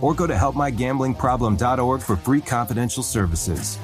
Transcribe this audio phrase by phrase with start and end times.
[0.00, 3.78] or go to helpmygamblingproblem.org for free confidential services.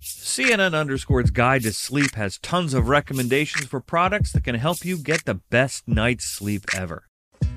[0.00, 4.96] CNN Underscore's Guide to Sleep has tons of recommendations for products that can help you
[4.96, 7.04] get the best night's sleep ever.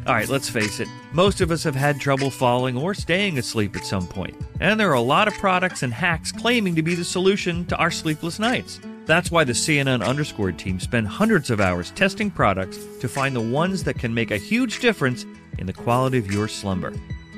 [0.08, 3.76] All right, let's face it, most of us have had trouble falling or staying asleep
[3.76, 6.96] at some point, and there are a lot of products and hacks claiming to be
[6.96, 8.80] the solution to our sleepless nights.
[9.06, 13.42] That's why the CNN Underscored team spend hundreds of hours testing products to find the
[13.42, 15.26] ones that can make a huge difference
[15.62, 16.92] in the quality of your slumber.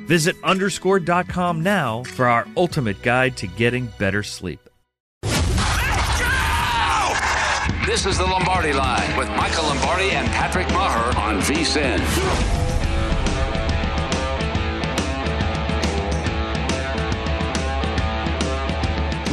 [0.08, 4.60] Visit underscored.com now for our ultimate guide to getting better sleep.
[7.86, 12.63] This is the Lombardi Line with Michael Lombardi and Patrick Maher on VSIN.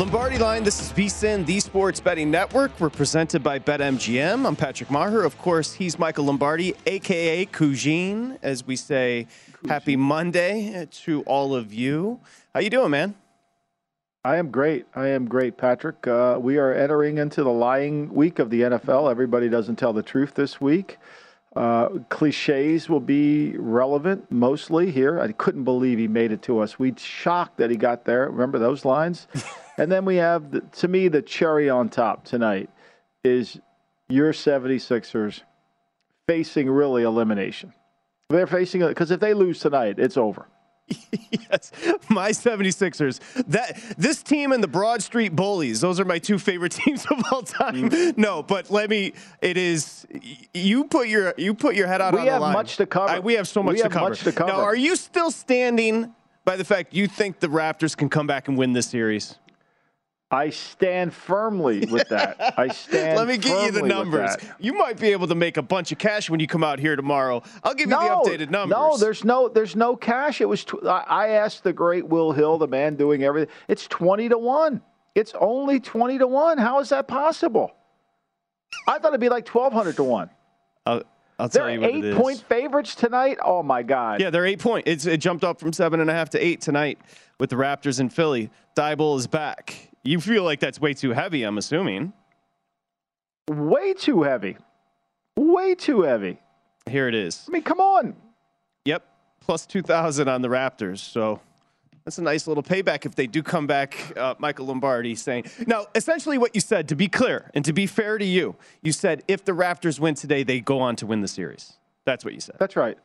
[0.00, 2.70] Lombardi Line, this is VSIN, the Sports Betting Network.
[2.80, 4.46] We're presented by BetMGM.
[4.46, 5.24] I'm Patrick Maher.
[5.24, 7.44] Of course, he's Michael Lombardi, a.k.a.
[7.44, 9.26] Cougine, as we say,
[9.68, 12.18] happy Monday to all of you.
[12.54, 13.14] How you doing, man?
[14.24, 14.86] I am great.
[14.94, 16.06] I am great, Patrick.
[16.06, 19.10] Uh, we are entering into the lying week of the NFL.
[19.10, 20.96] Everybody doesn't tell the truth this week.
[21.54, 25.20] Uh, cliches will be relevant mostly here.
[25.20, 26.78] I couldn't believe he made it to us.
[26.78, 28.30] We shocked that he got there.
[28.30, 29.26] Remember those lines?
[29.80, 32.68] and then we have, the, to me, the cherry on top tonight
[33.24, 33.58] is
[34.10, 35.40] your 76ers
[36.26, 37.72] facing really elimination.
[38.28, 40.48] They're facing it because if they lose tonight, it's over.
[41.30, 41.72] yes,
[42.10, 43.20] my 76ers.
[43.46, 47.22] That this team and the Broad Street Bullies, those are my two favorite teams of
[47.32, 47.88] all time.
[47.88, 48.18] Mm.
[48.18, 50.06] No, but let me it is
[50.52, 52.40] you put your you put your head out we on the line.
[52.40, 53.12] We have much to cover.
[53.12, 54.10] I, we have so much, we to, cover.
[54.10, 54.52] much to cover.
[54.52, 56.14] Now, are you still standing
[56.44, 59.36] by the fact you think the Raptors can come back and win this series?
[60.32, 62.54] I stand firmly with that.
[62.58, 63.18] I stand.
[63.18, 64.36] Let me give you the numbers.
[64.60, 66.94] You might be able to make a bunch of cash when you come out here
[66.94, 67.42] tomorrow.
[67.64, 68.76] I'll give no, you the updated numbers.
[68.76, 70.40] No, there's no, there's no cash.
[70.40, 70.64] It was.
[70.64, 73.52] Tw- I asked the great Will Hill, the man doing everything.
[73.66, 74.82] It's twenty to one.
[75.16, 76.58] It's only twenty to one.
[76.58, 77.72] How is that possible?
[78.86, 80.30] I thought it'd be like twelve hundred to one.
[80.86, 81.00] Uh,
[81.40, 83.38] I'll tell they're you what eight point favorites tonight.
[83.44, 84.20] Oh my god!
[84.20, 84.86] Yeah, they're eight point.
[84.86, 87.00] It's, it jumped up from seven and a half to eight tonight
[87.40, 88.50] with the Raptors in Philly.
[88.76, 89.89] Thybulle is back.
[90.02, 92.12] You feel like that's way too heavy, I'm assuming.
[93.48, 94.56] Way too heavy.
[95.36, 96.38] Way too heavy.
[96.88, 97.44] Here it is.
[97.48, 98.16] I mean, come on.
[98.84, 99.04] Yep.
[99.40, 100.98] Plus 2,000 on the Raptors.
[100.98, 101.40] So
[102.04, 105.44] that's a nice little payback if they do come back, uh, Michael Lombardi saying.
[105.66, 108.92] Now, essentially, what you said, to be clear and to be fair to you, you
[108.92, 111.74] said if the Raptors win today, they go on to win the series.
[112.04, 112.56] That's what you said.
[112.58, 112.96] That's right.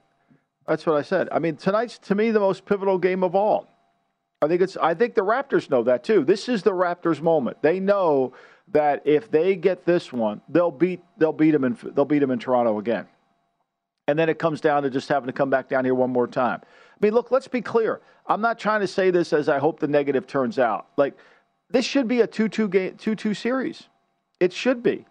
[0.67, 1.27] That's what I said.
[1.31, 3.74] I mean, tonight's to me the most pivotal game of all.
[4.41, 4.77] I think it's.
[4.77, 6.23] I think the Raptors know that too.
[6.23, 7.61] This is the Raptors' moment.
[7.61, 8.33] They know
[8.71, 11.01] that if they get this one, they'll beat.
[11.17, 11.77] They'll beat them in.
[11.93, 13.07] They'll beat them in Toronto again.
[14.07, 16.27] And then it comes down to just having to come back down here one more
[16.27, 16.61] time.
[16.63, 17.31] I mean, look.
[17.31, 18.01] Let's be clear.
[18.27, 20.87] I'm not trying to say this as I hope the negative turns out.
[20.97, 21.15] Like
[21.69, 23.87] this should be a two-two game, two-two series.
[24.39, 25.05] It should be.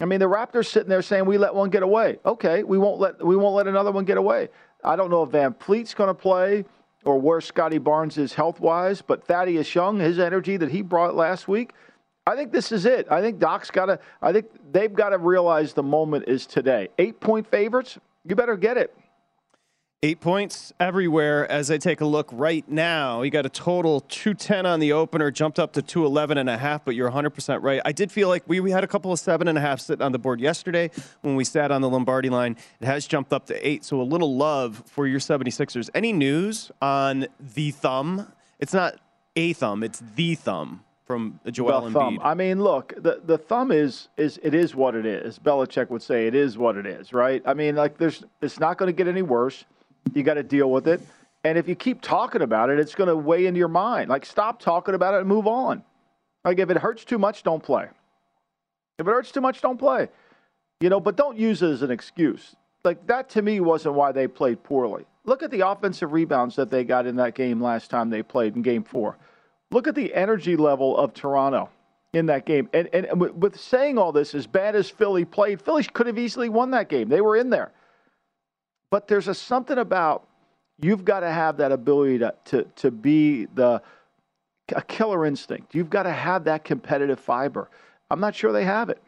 [0.00, 2.18] I mean, the Raptors sitting there saying we let one get away.
[2.24, 4.48] Okay, we won't let we won't let another one get away.
[4.82, 6.64] I don't know if VanVleet's going to play
[7.04, 11.14] or where Scottie Barnes is health wise, but Thaddeus Young, his energy that he brought
[11.14, 11.72] last week,
[12.26, 13.06] I think this is it.
[13.10, 16.88] I think Doc's got to, I think they've got to realize the moment is today.
[16.98, 18.94] Eight point favorites, you better get it.
[20.02, 23.20] Eight points everywhere as I take a look right now.
[23.20, 26.86] You got a total 210 on the opener, jumped up to 211 and a half,
[26.86, 27.82] but you're 100% right.
[27.84, 30.02] I did feel like we, we had a couple of seven and a half sitting
[30.02, 32.56] on the board yesterday when we sat on the Lombardi line.
[32.80, 35.90] It has jumped up to eight, so a little love for your 76ers.
[35.94, 38.32] Any news on the thumb?
[38.58, 38.94] It's not
[39.36, 42.16] a thumb, it's the thumb from Joel the thumb.
[42.16, 42.24] Embiid.
[42.24, 45.38] I mean, look, the the thumb is is it is what it is.
[45.38, 47.42] Belichick would say it is what it is, right?
[47.44, 49.66] I mean, like there's it's not going to get any worse.
[50.14, 51.00] You got to deal with it.
[51.44, 54.10] And if you keep talking about it, it's going to weigh into your mind.
[54.10, 55.82] Like stop talking about it and move on.
[56.44, 57.88] Like if it hurts too much, don't play.
[58.98, 60.08] If it hurts too much, don't play.
[60.80, 62.54] You know, but don't use it as an excuse.
[62.84, 65.04] Like that to me wasn't why they played poorly.
[65.24, 68.56] Look at the offensive rebounds that they got in that game last time they played
[68.56, 69.16] in game 4.
[69.70, 71.68] Look at the energy level of Toronto
[72.12, 72.68] in that game.
[72.72, 76.48] And, and with saying all this, as bad as Philly played, Philly could have easily
[76.48, 77.08] won that game.
[77.08, 77.72] They were in there.
[78.90, 80.26] But there's a something about
[80.82, 83.82] you've got to have that ability to, to, to be the
[84.74, 85.74] a killer instinct.
[85.74, 87.68] You've got to have that competitive fiber.
[88.10, 89.02] I'm not sure they have it.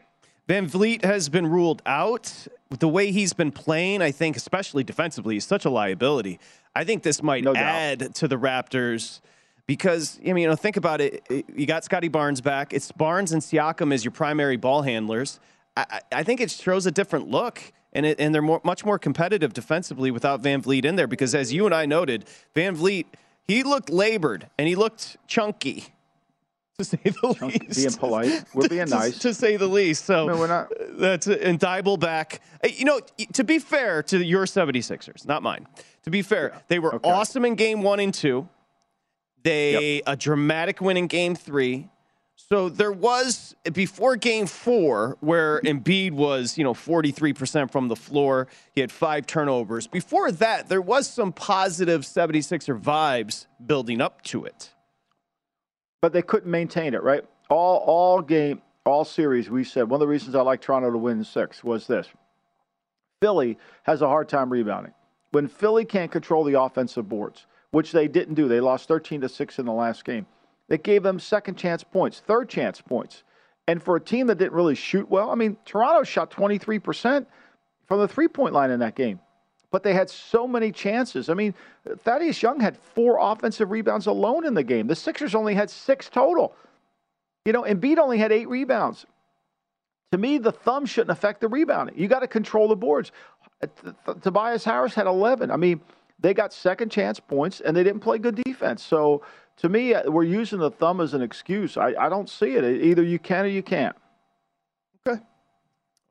[0.47, 2.47] VanVleet has been ruled out.
[2.79, 6.39] The way he's been playing, I think, especially defensively, is such a liability.
[6.75, 9.21] I think this might no add to the Raptors
[9.67, 11.23] because I mean, you know, think about it.
[11.55, 12.73] You got Scottie Barnes back.
[12.73, 15.39] It's Barnes and Siakam as your primary ball handlers.
[15.77, 17.61] I, I think it shows a different look,
[17.93, 21.07] and it, and they're more, much more competitive defensively without VanVleet in there.
[21.07, 22.25] Because as you and I noted,
[22.55, 23.05] VanVleet
[23.47, 25.85] he looked labored and he looked chunky.
[26.79, 29.19] To say the Chunky, least, being polite, we're being nice.
[29.19, 30.05] to say the least.
[30.05, 30.69] So mean, we're not.
[30.97, 32.41] that's and Thybulle back.
[32.67, 32.99] You know,
[33.33, 35.67] to be fair to your 76ers, not mine.
[36.05, 36.59] To be fair, Yeah.
[36.69, 37.07] they were Okay.
[37.11, 38.49] awesome in game one and two.
[39.43, 41.89] They a dramatic win in game three.
[42.35, 48.47] So there was before game four where Embiid was, you know, 43% from the floor.
[48.73, 49.87] He had five turnovers.
[49.87, 54.71] Before that, there was some positive 76er vibes building up to it.
[56.01, 57.23] but they couldn't maintain it, right?
[57.49, 60.97] All all game, all series, we said one of the reasons I like Toronto to
[60.97, 62.07] win six was this.
[63.21, 64.93] Philly has a hard time rebounding.
[65.31, 69.29] When Philly can't control the offensive boards, which they didn't do, they lost 13 to
[69.29, 70.25] 6 in the last game.
[70.73, 73.23] It gave them second chance points, third chance points.
[73.67, 77.27] And for a team that didn't really shoot well, I mean, Toronto shot 23%
[77.87, 79.19] from the three point line in that game.
[79.69, 81.29] But they had so many chances.
[81.29, 81.53] I mean,
[82.03, 84.87] Thaddeus Young had four offensive rebounds alone in the game.
[84.87, 86.55] The Sixers only had six total.
[87.45, 89.05] You know, Embiid only had eight rebounds.
[90.11, 91.97] To me, the thumb shouldn't affect the rebounding.
[91.97, 93.11] You got to control the boards.
[94.21, 95.51] Tobias Harris had 11.
[95.51, 95.81] I mean,
[96.19, 98.81] they got second chance points and they didn't play good defense.
[98.83, 99.23] So
[99.57, 101.77] to me, uh, we're using the thumb as an excuse.
[101.77, 102.63] I, I don't see it.
[102.83, 103.95] Either you can or you can't.
[105.07, 105.21] Okay.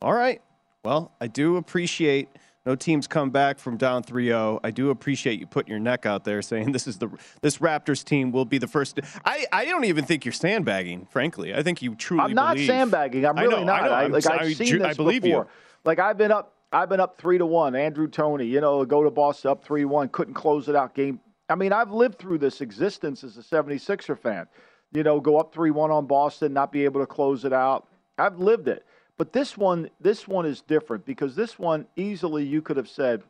[0.00, 0.40] All right.
[0.84, 2.28] Well, I do appreciate
[2.64, 4.60] no teams come back from down 3-0.
[4.62, 7.08] I do appreciate you putting your neck out there saying this is the
[7.40, 9.00] this Raptors team will be the first.
[9.24, 11.54] I, I don't even think you're sandbagging, frankly.
[11.54, 13.26] I think you truly I'm not believe- sandbagging.
[13.26, 13.84] I'm I really know, I not.
[13.86, 13.92] know.
[13.92, 15.44] I, like sorry, I've seen this I believe before.
[15.44, 15.48] you.
[15.84, 17.74] Like I've been up, I've been up three to one.
[17.74, 20.94] Andrew Toney, you know, go to Boston up three one, couldn't close it out.
[20.94, 21.18] Game.
[21.48, 24.46] I mean, I've lived through this existence as a 76er fan.
[24.92, 27.88] You know, go up three one on Boston, not be able to close it out.
[28.18, 28.84] I've lived it.
[29.16, 33.22] But this one, this one is different because this one easily you could have said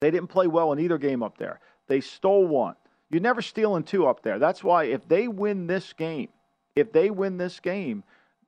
[0.00, 1.60] they didn't play well in either game up there.
[1.86, 2.74] They stole one.
[3.10, 4.38] You're never stealing two up there.
[4.38, 6.28] That's why if they win this game,
[6.74, 8.02] if they win this game,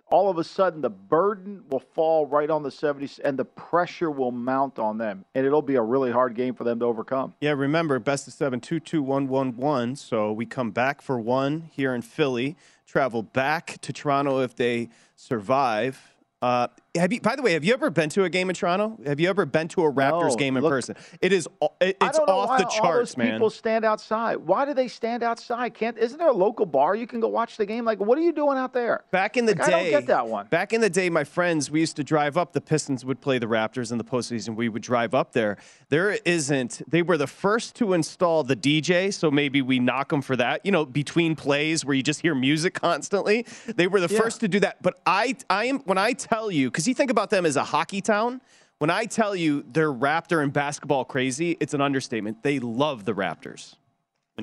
[0.08, 4.10] all of a sudden the burden will fall right on the 70s and the pressure
[4.10, 5.24] will mount on them.
[5.34, 7.34] And it'll be a really hard game for them to overcome.
[7.40, 9.96] Yeah, remember, best of seven, two, two, one, one, one.
[9.96, 14.88] So we come back for one here in Philly, travel back to Toronto if they
[15.16, 16.14] survive.
[16.40, 18.98] Uh, have you, by the way, have you ever been to a game in Toronto?
[19.06, 20.96] Have you ever been to a Raptors No, game in look- person?
[21.20, 21.48] It is,
[21.80, 23.32] it- it's off why the all those man.
[23.32, 24.36] people stand outside.
[24.36, 25.74] Why do they stand outside?
[25.74, 27.84] Can't isn't there a local bar you can go watch the game?
[27.84, 29.04] Like, what are you doing out there?
[29.10, 30.46] Back in the Like, day, I don't get that one.
[30.48, 32.52] Back in the day, my friends, we used to drive up.
[32.52, 34.54] The Pistons would play the Raptors in the postseason.
[34.56, 35.56] We would drive up there.
[35.88, 36.82] There isn't.
[36.88, 40.64] They were the first to install the DJ, so maybe we knock them for that.
[40.64, 43.44] You know, between plays where you just hear music constantly.
[43.66, 44.20] They were the Yeah.
[44.20, 44.82] first to do that.
[44.82, 47.64] But I, I am when I tell you, because you think about them as a
[47.64, 48.40] hockey town.
[48.78, 52.42] When I tell you they're Raptor and basketball crazy, it's an understatement.
[52.42, 53.74] They love the Raptors.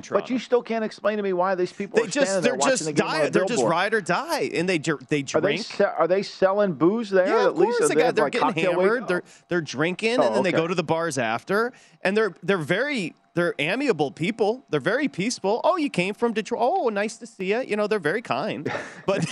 [0.09, 2.83] But you still can't explain to me why these people they are just they're just
[2.85, 5.61] the game die, they're just ride or die, and they they Are they drink.
[5.61, 7.27] se- are they selling booze there?
[7.27, 7.85] Yeah, at of least course.
[7.85, 9.01] Or They they got, they're like, getting hammered.
[9.01, 12.33] wait- They're they're drinking, Oh, and then they go to the bars after, and they're
[12.41, 14.63] they're very they're amiable people.
[14.69, 15.59] They're very peaceful.
[15.63, 16.61] Oh, you came from Detroit.
[16.61, 17.61] Oh, nice to see you.
[17.61, 18.71] You know, they're very kind.
[19.05, 19.25] But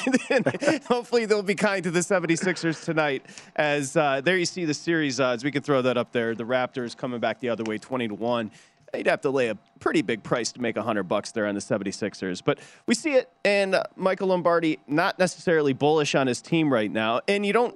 [0.86, 3.25] hopefully they'll be kind to the 76ers tonight.
[3.55, 5.46] As uh, there you see the series odds.
[5.46, 6.36] We can throw that up there.
[6.36, 8.51] The Raptors coming back the other way, 20 to 1.
[8.93, 11.62] You'd have to lay a pretty big price to make 100 bucks there on the
[11.62, 12.41] 76ers.
[12.43, 16.91] But we see it, and uh, Michael Lombardi not necessarily bullish on his team right
[16.91, 17.22] now.
[17.29, 17.75] And you don't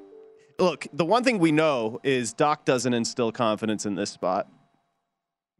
[0.59, 4.49] look, the one thing we know is Doc doesn't instill confidence in this spot.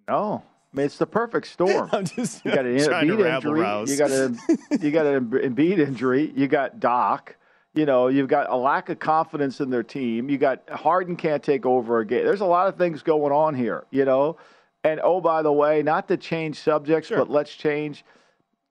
[0.08, 0.44] No.
[0.76, 1.90] I mean, it's the perfect storm.
[1.94, 3.62] I'm just you got an Embiid injury.
[3.62, 3.90] rouse.
[3.90, 4.38] You got an
[4.82, 6.34] you got an Embiid injury.
[6.36, 7.38] You got Doc.
[7.74, 10.30] You know, you've got a lack of confidence in their team.
[10.30, 12.26] You got Harden can't take over a game.
[12.26, 13.86] There's a lot of things going on here.
[13.90, 14.36] You know,
[14.84, 18.04] and oh by the way, not to change subjects, but let's change.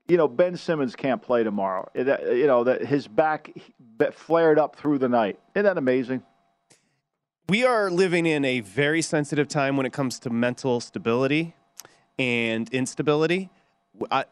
[0.06, 1.90] You know, Ben Simmons can't play tomorrow.
[1.94, 3.50] You know that his back
[4.12, 5.38] flared up through the night.
[5.54, 6.22] Isn't that amazing?
[7.46, 11.54] we are living in a very sensitive time when it comes to mental stability
[12.18, 13.50] and instability.
[14.10, 14.24] I,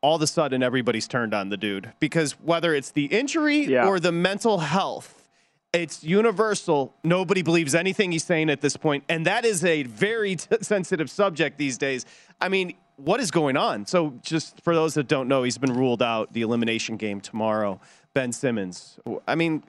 [0.00, 3.86] all of a sudden, everybody's turned on the dude because whether it's the injury Yeah.
[3.88, 5.28] or the mental health,
[5.72, 6.94] it's universal.
[7.04, 11.10] Nobody believes anything he's saying at this point, and that is a very t- sensitive
[11.10, 12.06] subject these days.
[12.40, 13.86] I mean, what is going on?
[13.86, 17.80] So, just for those that don't know, he's been ruled out the elimination game tomorrow.
[18.14, 18.98] Ben Simmons.
[19.26, 19.62] I mean,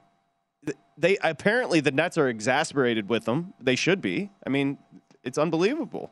[0.96, 3.52] they apparently the Nets are exasperated with him.
[3.60, 4.30] They should be.
[4.46, 4.78] I mean,
[5.22, 6.10] it's unbelievable.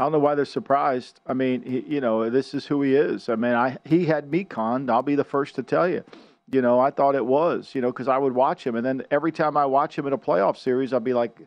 [0.00, 1.20] I don't know why they're surprised.
[1.26, 3.28] I mean, he, you know, this is who he is.
[3.28, 4.90] I mean, I he had me conned.
[4.90, 6.02] I'll be the first to tell you.
[6.50, 7.74] You know, I thought it was.
[7.74, 10.14] You know, because I would watch him, and then every time I watch him in
[10.14, 11.38] a playoff series, I'd be like,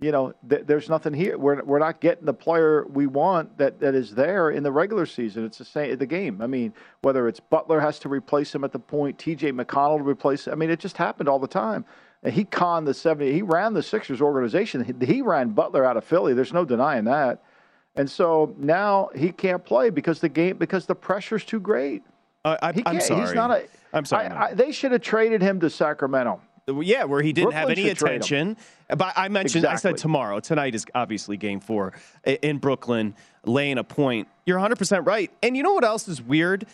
[0.00, 1.36] you know, th- there's nothing here.
[1.36, 5.04] We're we're not getting the player we want that that is there in the regular
[5.04, 5.44] season.
[5.44, 6.40] It's the same the game.
[6.40, 6.72] I mean,
[7.02, 9.52] whether it's Butler has to replace him at the point, T.J.
[9.52, 10.48] McConnell to replace.
[10.48, 11.84] I mean, it just happened all the time.
[12.22, 13.32] And he conned the 70.
[13.32, 14.82] He ran the Sixers organization.
[14.82, 16.32] He, he ran Butler out of Philly.
[16.34, 17.42] There's no denying that.
[17.98, 22.02] And so now he can't play because the game because the pressure's too great.
[22.44, 23.20] Uh, I, He I'm sorry.
[23.22, 23.64] He's not a.
[23.92, 24.26] I'm sorry.
[24.26, 26.40] I, I, they should have traded him to Sacramento.
[26.80, 28.16] yeah, where he didn't have any should trade him.
[28.16, 28.56] attention.
[28.96, 30.38] But I mentioned, I said tomorrow.
[30.40, 31.92] Tonight is obviously game four
[32.24, 33.14] in Brooklyn,
[33.44, 34.28] laying a point.
[34.46, 35.30] You're 100% right.
[35.42, 36.66] And you know what else is weird?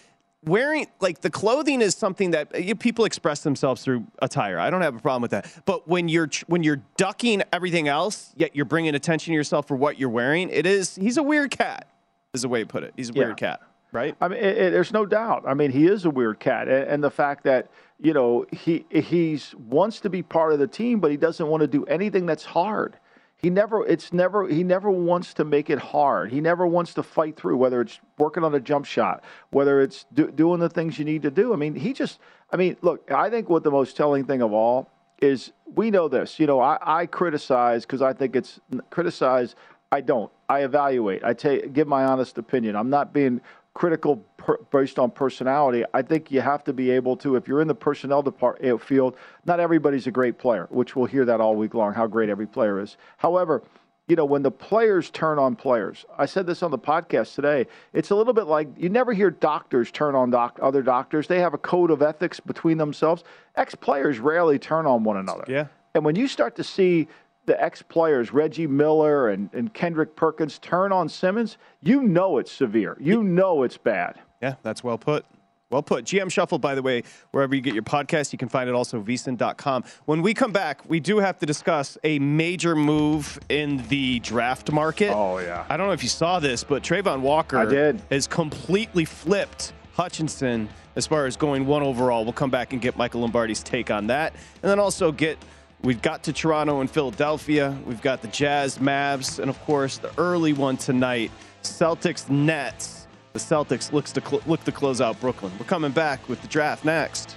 [0.46, 4.58] Wearing, like, the clothing is something that uh, people express themselves through attire.
[4.58, 5.50] I don't have a problem with that.
[5.64, 9.76] But when you're when you're ducking everything else, yet you're bringing attention to yourself for
[9.76, 11.88] what you're wearing, it is, he's a weird cat,
[12.34, 12.92] is the way to put it.
[12.96, 13.24] He's a Yeah.
[13.24, 13.60] weird cat,
[13.92, 14.14] right?
[14.20, 15.44] I mean, it, it, there's no doubt.
[15.46, 17.70] I mean, he is a weird cat, and, and the fact that
[18.00, 21.62] you know he he's wants to be part of the team, but he doesn't want
[21.62, 22.96] to do anything that's hard.
[23.44, 26.32] He never, it's never, he never wants to make it hard.
[26.32, 30.06] He never wants to fight through, whether it's working on a jump shot, whether it's
[30.14, 31.52] do, doing the things you need to do.
[31.52, 32.20] I mean, he just,
[32.50, 34.88] I mean, look, I think what the most telling thing of all
[35.20, 36.40] is we know this.
[36.40, 39.56] You know, I, I criticize because I think it's criticize.
[39.92, 40.32] I don't.
[40.48, 41.22] I evaluate.
[41.22, 42.76] I take give my honest opinion.
[42.76, 43.42] I'm not being
[43.74, 45.84] critical per, based on personality.
[45.92, 47.36] I think you have to be able to.
[47.36, 51.06] If you're in the personnel department eh, field, not everybody's a great player, which we'll
[51.06, 51.92] hear that all week long.
[51.92, 52.96] How great every player is.
[53.18, 53.62] However.
[54.06, 57.66] You know, when the players turn on players, I said this on the podcast today.
[57.94, 61.26] It's a little bit like you never hear doctors turn on doc- other doctors.
[61.26, 63.24] They have a code of ethics between themselves.
[63.56, 65.44] Ex players rarely turn on one another.
[65.48, 65.68] Yeah.
[65.94, 67.08] And when you start to see
[67.46, 72.52] the ex players, Reggie Miller and, and Kendrick Perkins, turn on Simmons, you know it's
[72.52, 72.96] severe.
[73.00, 74.18] You know it's bad.
[74.42, 75.24] Yeah, that's well put.
[75.70, 76.04] Well put.
[76.04, 79.02] GM Shuffle, by the way, wherever you get your podcast, you can find it also
[79.02, 79.84] vsin.com.
[80.04, 84.70] When we come back, we do have to discuss a major move in the draft
[84.70, 85.12] market.
[85.12, 85.64] Oh, yeah.
[85.68, 88.02] I don't know if you saw this, but Travon Walker I did.
[88.10, 92.24] has completely flipped Hutchinson as far as going one overall.
[92.24, 94.32] We'll come back and get Michael Lombardi's take on that.
[94.62, 95.38] And then also get
[95.84, 97.76] We've got to Toronto and Philadelphia.
[97.84, 101.30] We've got the Jazz, Mavs, and of course the early one tonight,
[101.62, 103.06] Celtics, Nets.
[103.34, 105.52] The Celtics looks to cl- look to close out Brooklyn.
[105.58, 107.36] We're coming back with the draft next.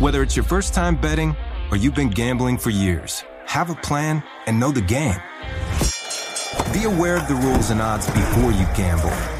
[0.00, 1.36] Whether it's your first time betting
[1.70, 5.20] or you've been gambling for years, have a plan and know the game.
[6.72, 9.39] Be aware of the rules and odds before you gamble.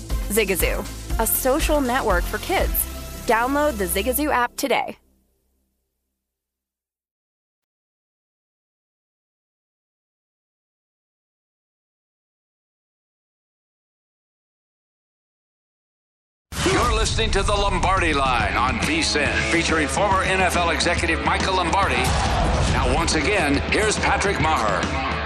[0.31, 0.79] Zigazoo,
[1.19, 2.71] a social network for kids.
[3.27, 4.97] Download the Zigazoo app today.
[16.71, 21.95] You're listening to the Lombardi Line on VSIN, featuring former NFL executive Michael Lombardi.
[22.73, 25.20] Now, once again, here's Patrick Maher.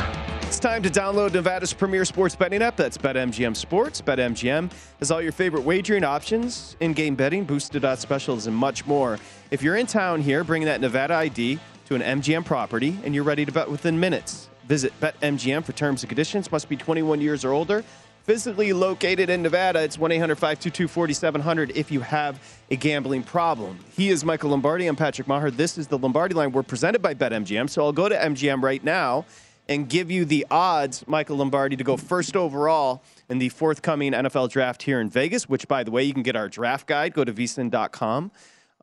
[0.66, 2.76] Time to download Nevada's premier sports betting app.
[2.76, 4.02] That's BetMGM Sports.
[4.02, 9.20] BetMGM has all your favorite wagering options, in-game betting, boosted odds specials, and much more.
[9.52, 13.24] If you're in town here, bring that Nevada ID to an MGM property, and you're
[13.24, 14.50] ready to bet within minutes.
[14.68, 16.52] Visit BetMGM for terms and conditions.
[16.52, 17.84] Must be 21 years or older.
[18.24, 23.78] Physically located in Nevada, it's 1 800 522 4700 if you have a gambling problem.
[23.96, 24.88] He is Michael Lombardi.
[24.88, 25.52] I'm Patrick Maher.
[25.52, 26.52] This is the Lombardi line.
[26.52, 27.70] We're presented by BetMGM.
[27.70, 29.26] So I'll go to MGM right now
[29.68, 34.50] and give you the odds, Michael Lombardi, to go first overall in the forthcoming NFL
[34.50, 37.14] draft here in Vegas, which, by the way, you can get our draft guide.
[37.14, 38.32] Go to vsin.com.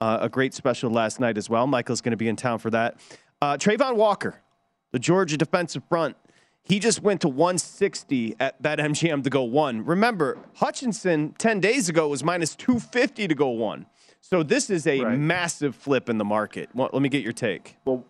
[0.00, 1.66] Uh, a great special last night as well.
[1.66, 2.98] Michael's going to be in town for that.
[3.40, 4.40] Uh, Travon Walker,
[4.90, 6.16] the Georgia defensive front,
[6.64, 9.84] he just went to 160 at BetMGM to go one.
[9.84, 13.86] Remember, Hutchinson 10 days ago was minus 250 to go one.
[14.20, 15.18] So this is a right.
[15.18, 16.70] massive flip in the market.
[16.74, 17.76] Well, let me get your take.
[17.84, 18.04] Well,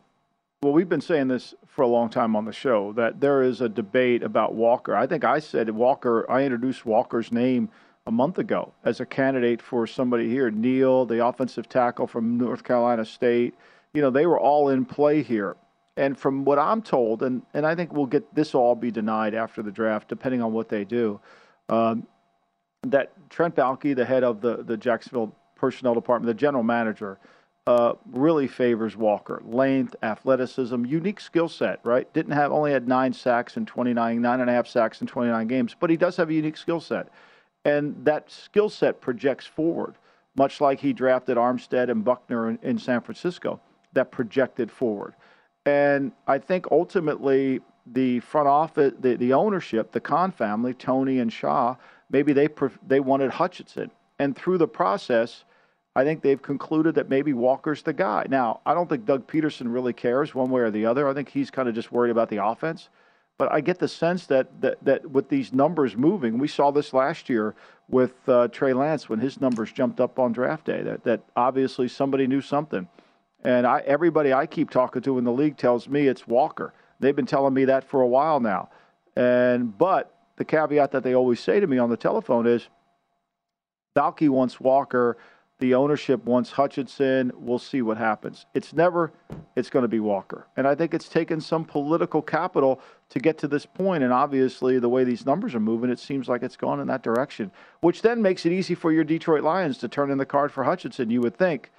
[0.63, 3.63] well, we've been saying this for a long time on the show that there is
[3.63, 4.95] a debate about Walker.
[4.95, 7.71] I think I said Walker, I introduced Walker's name
[8.07, 10.51] a month ago as a candidate for somebody here.
[10.51, 13.55] Neal, the offensive tackle from North Carolina State,
[13.95, 15.57] you know, they were all in play here.
[15.97, 19.35] And from what I'm told, and, and I think we'll get this all be denied
[19.35, 21.21] after the draft, depending on what they do,
[21.71, 22.07] um,
[22.83, 27.19] that Trent Baalke, the head of the, the Jacksonville personnel department, the general manager,
[27.67, 29.41] uh, really favors Walker.
[29.45, 32.13] Length, athleticism, unique skill set, right?
[32.13, 35.47] Didn't have only had nine sacks in 29, nine and a half sacks in 29
[35.47, 37.09] games, but he does have a unique skill set.
[37.65, 39.95] And that skill set projects forward,
[40.37, 43.61] much like he drafted Armstead and Buckner in, in San Francisco,
[43.93, 45.15] that projected forward.
[45.65, 51.33] And I think ultimately the front office, the, the ownership, the Khan family, Tony and
[51.33, 51.77] Shad,
[52.11, 52.49] maybe they,
[52.87, 53.93] they wanted Hutchinson.
[54.19, 55.45] And through the process,
[55.95, 58.27] I think they've concluded that maybe Walker's the guy.
[58.29, 61.07] Now, I don't think Doug Pederson really cares one way or the other.
[61.07, 62.89] I think he's kind of just worried about the offense.
[63.39, 66.93] But I get the sense that that, that with these numbers moving, we saw this
[66.93, 67.55] last year
[67.89, 70.83] with uh, Trey Lance when his numbers jumped up on draft day.
[70.83, 72.89] That that obviously somebody knew something.
[73.45, 76.73] And I, everybody I keep talking to in the league tells me it's Walker.
[77.01, 78.71] They've been telling me that for a while now.
[79.17, 82.69] And but the caveat that they always say to me on the telephone is,
[83.97, 85.19] Baalke wants Walker
[85.59, 87.31] the ownership wants Hutchinson.
[87.37, 88.47] We'll see what happens.
[88.53, 89.13] It's never,
[89.55, 90.49] it's going to be Walker.
[90.57, 94.03] And I think it's taken some political capital to get to this point.
[94.03, 97.03] And obviously, the way these numbers are moving, it seems like it's gone in that
[97.03, 100.51] direction, which then makes it easy for your Detroit Lions to turn in the card
[100.51, 101.71] for Hutchinson, you would think.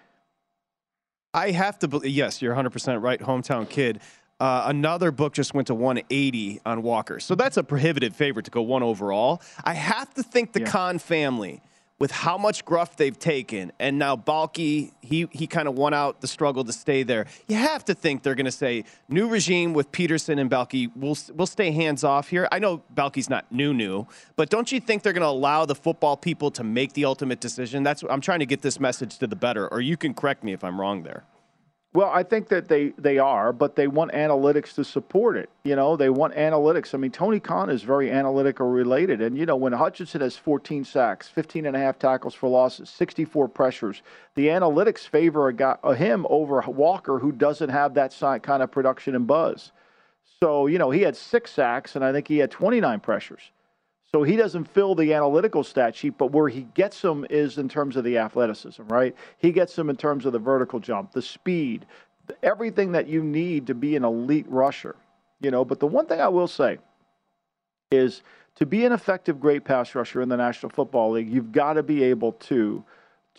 [1.33, 3.99] I have to believe, yes, you're 100% right, hometown kid.
[4.39, 7.19] Uh, another book just went to 180 on Walker.
[7.19, 9.41] So that's a prohibitive favorite to go one overall.
[9.63, 10.67] I have to think the yeah.
[10.67, 11.61] Khan family
[11.99, 16.21] with how much gruff they've taken, and now Baalke, he he kind of won out
[16.21, 17.25] the struggle to stay there.
[17.47, 20.91] You have to think they're going to say new regime with Pederson and Baalke.
[20.95, 22.47] We'll we'll stay hands off here.
[22.51, 25.75] I know Baalke's not new new, but don't you think they're going to allow the
[25.75, 27.83] football people to make the ultimate decision?
[27.83, 29.67] That's I'm trying to get this message to the better.
[29.67, 31.23] Or you can correct me if I'm wrong there.
[31.95, 35.49] Well, I think that they, they are, but they want analytics to support it.
[35.63, 36.95] You know, they want analytics.
[36.95, 39.21] I mean, Tony Khan is very analytical related.
[39.21, 42.89] And, you know, when Hutchinson has 14 sacks, 15 and a half tackles for losses,
[42.89, 44.01] 64 pressures,
[44.33, 49.13] the analytics favor a guy, him over Walker, who doesn't have that kind of production
[49.13, 49.71] and buzz.
[50.41, 53.51] So, you know, he had six sacks, and I think he had 29 pressures.
[54.13, 57.67] So he doesn't fill the analytical stat sheet, but where he gets them is in
[57.67, 59.15] terms of the athleticism, right?
[59.39, 61.87] He gets them in terms of the vertical jump, the speed,
[62.43, 64.95] everything that you need to be an elite rusher,
[65.41, 65.65] you know.
[65.65, 66.77] But the one thing I will say
[67.91, 68.21] is
[68.55, 71.83] to be an effective great pass rusher in the National Football League, you've got to
[71.83, 72.83] be able to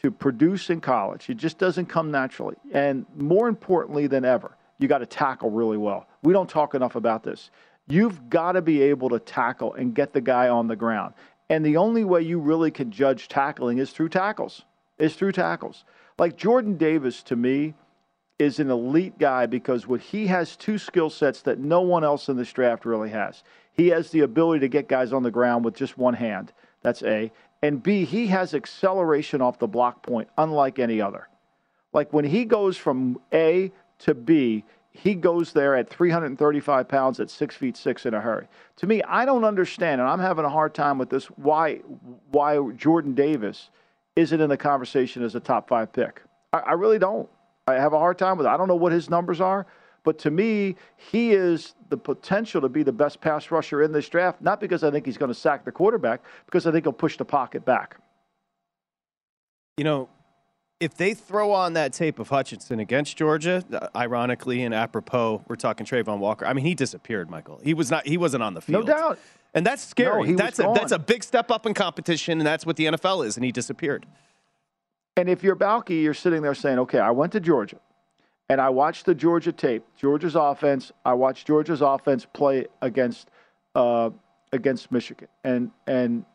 [0.03, 1.31] to produce in college.
[1.31, 2.57] It just doesn't come naturally.
[2.73, 6.09] And more importantly than ever, you got to tackle really well.
[6.25, 7.51] We don't talk enough about this.
[7.87, 11.15] You've got to be able to tackle and get the guy on the ground.
[11.51, 14.63] And the only way you really can judge tackling is through tackles.
[14.99, 15.85] Is through tackles.
[16.19, 17.75] Like Jordan Davis to me
[18.39, 22.29] is an elite guy because what he has two skill sets that no one else
[22.29, 23.43] in this draft really has.
[23.73, 26.53] He has the ability to get guys on the ground with just one hand.
[26.83, 27.33] That's A.
[27.63, 31.29] And B, he has acceleration off the block point unlike any other.
[31.93, 37.29] Like when he goes from A to B, he goes there at 335 pounds at
[37.29, 38.47] six feet six in a hurry.
[38.77, 41.27] To me, I don't understand, and I'm having a hard time with this.
[41.27, 41.79] Why,
[42.31, 43.71] why Jordan Davis
[44.15, 46.23] isn't in the conversation as a top five pick?
[46.53, 47.29] I, I really don't.
[47.67, 48.51] I have a hard time with it.
[48.51, 49.67] I don't know what his numbers are,
[50.05, 54.09] but to me, he is the potential to be the best pass rusher in this
[54.09, 54.41] draft.
[54.41, 57.17] Not because I think he's going to sack the quarterback, because I think he'll push
[57.17, 57.97] the pocket back.
[59.77, 60.09] You know,
[60.85, 65.57] if they throw on that tape of Hutchinson against Georgia, uh, ironically and apropos, we're
[65.57, 66.45] talking Travon Walker.
[66.45, 67.59] I mean, he disappeared, Michael.
[67.65, 68.07] He was not.
[68.07, 68.87] He wasn't on the field.
[68.87, 69.19] No doubt.
[69.55, 70.33] And that's scary.
[70.33, 73.27] No, that's a, that's a big step up in competition, and that's what the NFL
[73.27, 73.37] is.
[73.37, 74.05] And he disappeared.
[75.17, 77.79] And if you're Baalke, you're sitting there saying, "Okay, I went to Georgia,
[78.51, 80.93] and I watched the Georgia tape, Georgia's offense.
[81.05, 83.31] I watched Georgia's offense play against
[83.75, 84.11] uh,
[84.53, 86.27] against Michigan, and and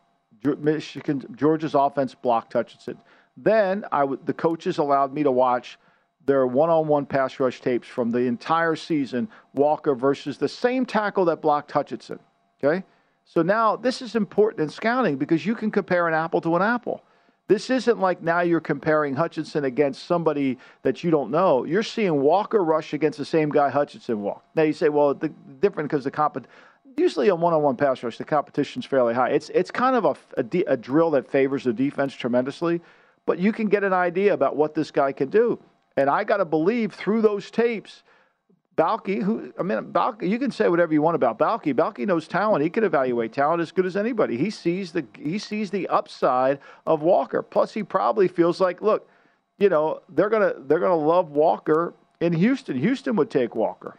[0.42, 2.98] Michigan Georgia's offense blocked Hutchinson."
[3.36, 5.78] Then I w- the coaches allowed me to watch
[6.26, 11.40] their one-on-one pass rush tapes from the entire season, Walker versus the same tackle that
[11.40, 12.18] blocked Hutchinson.
[12.62, 12.84] Okay?
[13.24, 16.62] So now this is important in scouting because you can compare an apple to an
[16.62, 17.02] apple.
[17.48, 21.64] This isn't like now you're comparing Hutchinson against somebody that you don't know.
[21.64, 24.54] You're seeing Walker rush against the same guy Hutchinson walked.
[24.54, 26.46] Now you say, well, the different because the comp.
[26.96, 29.30] Usually a one-on-one pass rush, the competition's fairly high.
[29.30, 32.80] It's it's kind of a, a, a drill that favors the defense tremendously
[33.26, 35.58] but you can get an idea about what this guy can do.
[35.96, 38.02] And I got to believe through those tapes,
[38.76, 41.74] Baalke, who I mean, Baalke, you can say whatever you want about Baalke.
[41.74, 42.64] Baalke knows talent.
[42.64, 44.38] He can evaluate talent as good as anybody.
[44.38, 47.42] He sees the he sees the upside of Walker.
[47.42, 49.08] Plus, he probably feels like, look,
[49.58, 52.78] you know, they're gonna they're gonna love Walker in Houston.
[52.78, 53.98] Houston would take Walker.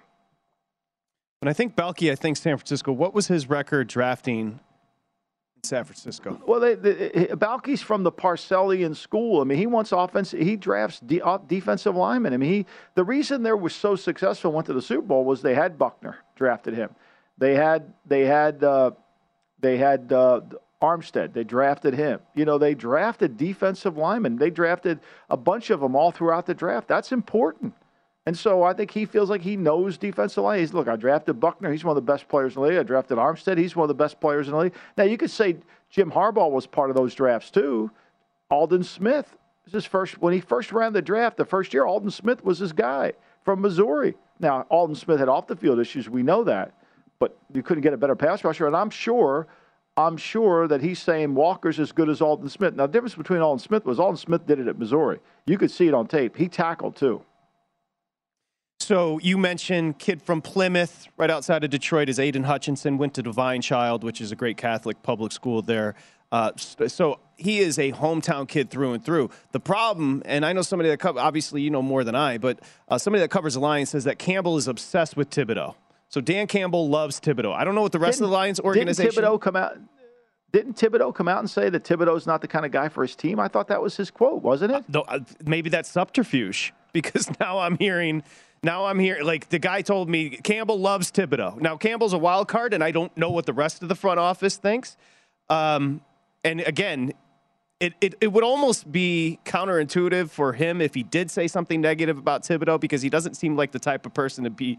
[1.41, 2.91] When I think Baalke, I think San Francisco.
[2.91, 4.59] What was his record drafting
[5.63, 6.41] San Francisco.
[6.45, 9.41] Well, they, they, Baalke's from the Parcellian school.
[9.41, 10.31] I mean, he wants offense.
[10.31, 12.33] He drafts de, uh, defensive linemen.
[12.33, 15.41] I mean, he the reason they were so successful, went to the Super Bowl, was
[15.41, 16.89] they had Buckner drafted him.
[17.37, 18.91] They had they had uh,
[19.59, 20.41] they had uh,
[20.81, 21.33] Armstead.
[21.33, 22.19] They drafted him.
[22.35, 24.37] You know, they drafted defensive linemen.
[24.37, 26.87] They drafted a bunch of them all throughout the draft.
[26.87, 27.73] That's important.
[28.25, 30.59] And so I think he feels like he knows defensive line.
[30.59, 31.71] He's look, I drafted Buckner.
[31.71, 32.77] He's one of the best players in the league.
[32.77, 33.57] I drafted Armstead.
[33.57, 34.75] He's one of the best players in the league.
[34.97, 35.57] Now you could say
[35.89, 37.89] Jim Harbaugh was part of those drafts too.
[38.51, 41.37] Aldon Smith is his first when he first ran the draft.
[41.37, 44.15] The first year, Aldon Smith was his guy from Missouri.
[44.39, 46.07] Now Aldon Smith had off the field issues.
[46.07, 46.73] We know that,
[47.17, 48.67] but you couldn't get a better pass rusher.
[48.67, 49.47] And I'm sure.
[49.97, 52.75] I'm sure that he's saying Walker's as good as Aldon Smith.
[52.75, 55.19] Now, the difference between Aldon Smith was Aldon Smith did it at Missouri.
[55.45, 56.37] You could see it on tape.
[56.37, 57.21] He tackled too.
[58.81, 62.97] So you mentioned kid from Plymouth, right outside of Detroit, is Aidan Hutchinson.
[62.97, 65.93] Went to Divine Child, which is a great Catholic public school there.
[66.31, 69.29] Uh, so he is a hometown kid through and through.
[69.51, 72.59] The problem, and I know somebody that co- obviously you know more than I, but
[72.87, 75.75] uh, somebody that covers the Lions says that Campbell is obsessed with Thibodeaux.
[76.09, 77.53] So Dan Campbell loves Thibodeaux.
[77.53, 79.11] I don't know what the rest didn't, of the Lions organization.
[79.11, 79.77] Didn't Thibodeaux come out?
[80.51, 83.15] Didn't Thibodeaux come out and say that Thibodeaux's not the kind of guy for his
[83.15, 83.39] team?
[83.39, 84.85] I thought that was his quote, wasn't it?
[84.93, 88.23] Uh, maybe that's subterfuge because now I'm hearing
[88.63, 89.21] now I'm here.
[89.23, 91.59] Like the guy told me, Campbell loves Thibodeaux.
[91.59, 94.19] Now Campbell's a wild card, and I don't know what the rest of the front
[94.19, 94.97] office thinks.
[95.49, 96.01] Um,
[96.43, 97.13] and again,
[97.79, 102.17] it, it, it would almost be counterintuitive for him if he did say something negative
[102.17, 104.77] about Thibodeaux because he doesn't seem like the type of person to be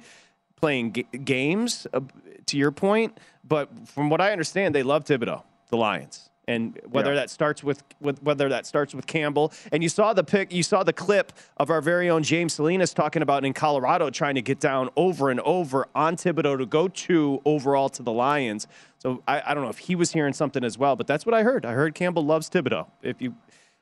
[0.56, 2.00] playing g- games, uh,
[2.46, 3.18] to your point.
[3.42, 7.20] But from what I understand, they love Thibodeaux, the Lions and whether yeah.
[7.20, 9.52] that starts with, with whether that starts with Campbell.
[9.70, 12.92] And you saw the pic, you saw the clip of our very own James Salinas
[12.92, 16.88] talking about in Colorado trying to get down over and over on Thibodeaux to go
[16.88, 18.66] to overall to the Lions.
[18.98, 21.34] So I, I don't know if he was hearing something as well, but that's what
[21.34, 21.64] I heard.
[21.64, 22.86] I heard Campbell loves Thibodeaux.
[23.02, 23.34] If you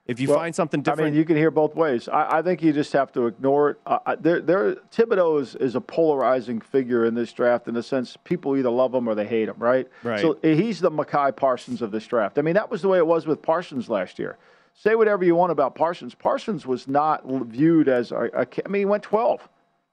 [0.06, 2.08] if you well, find something different, I mean, you can hear both ways.
[2.08, 3.80] I, I think you just have to ignore it.
[3.86, 8.16] Uh, there, there, Thibodeaux is, is a polarizing figure in this draft in the sense
[8.24, 9.86] people either love him or they hate him, right?
[10.02, 10.20] Right.
[10.20, 12.38] So he's the Micah Parsons of this draft.
[12.38, 14.36] I mean, that was the way it was with Parsons last year.
[14.74, 16.14] Say whatever you want about Parsons.
[16.14, 19.48] Parsons was not viewed as a, a I mean, he went 12.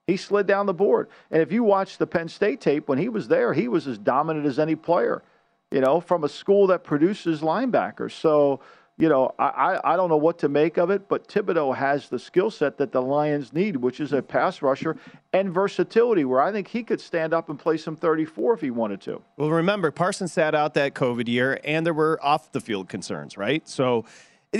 [0.07, 1.09] He slid down the board.
[1.29, 3.97] And if you watch the Penn State tape, when he was there, he was as
[3.97, 5.21] dominant as any player,
[5.69, 8.13] you know, from a school that produces linebackers.
[8.13, 8.61] So
[8.99, 12.17] you know, I, I don't know what to make of it, but Thibodeaux has the
[12.17, 14.97] skill set that the Lions need, which is a pass rusher
[15.33, 18.71] and versatility, where I think he could stand up and play some 34 if he
[18.71, 19.21] wanted to.
[19.37, 23.37] Well, remember, Parsons sat out that COVID year, and there were off the field concerns,
[23.37, 23.67] right?
[23.67, 24.05] So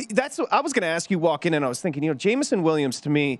[0.10, 2.15] that's I was going to ask you walk in, and I was thinking, you know,
[2.15, 3.39] Jameson Williams to me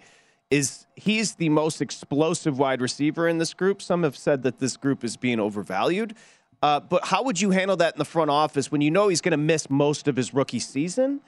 [0.50, 3.82] is he's the most explosive wide receiver in this group.
[3.82, 6.16] Some have said that this group is being overvalued.
[6.62, 9.22] Uh, but how would you handle that in the front office when you know he's
[9.22, 11.22] going to miss most of his rookie season?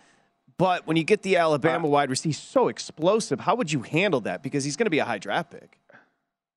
[0.58, 3.40] But when you get the Alabama uh, wide receiver, he's so explosive.
[3.40, 4.44] How would you handle that?
[4.44, 5.80] Because he's going to be a high draft pick.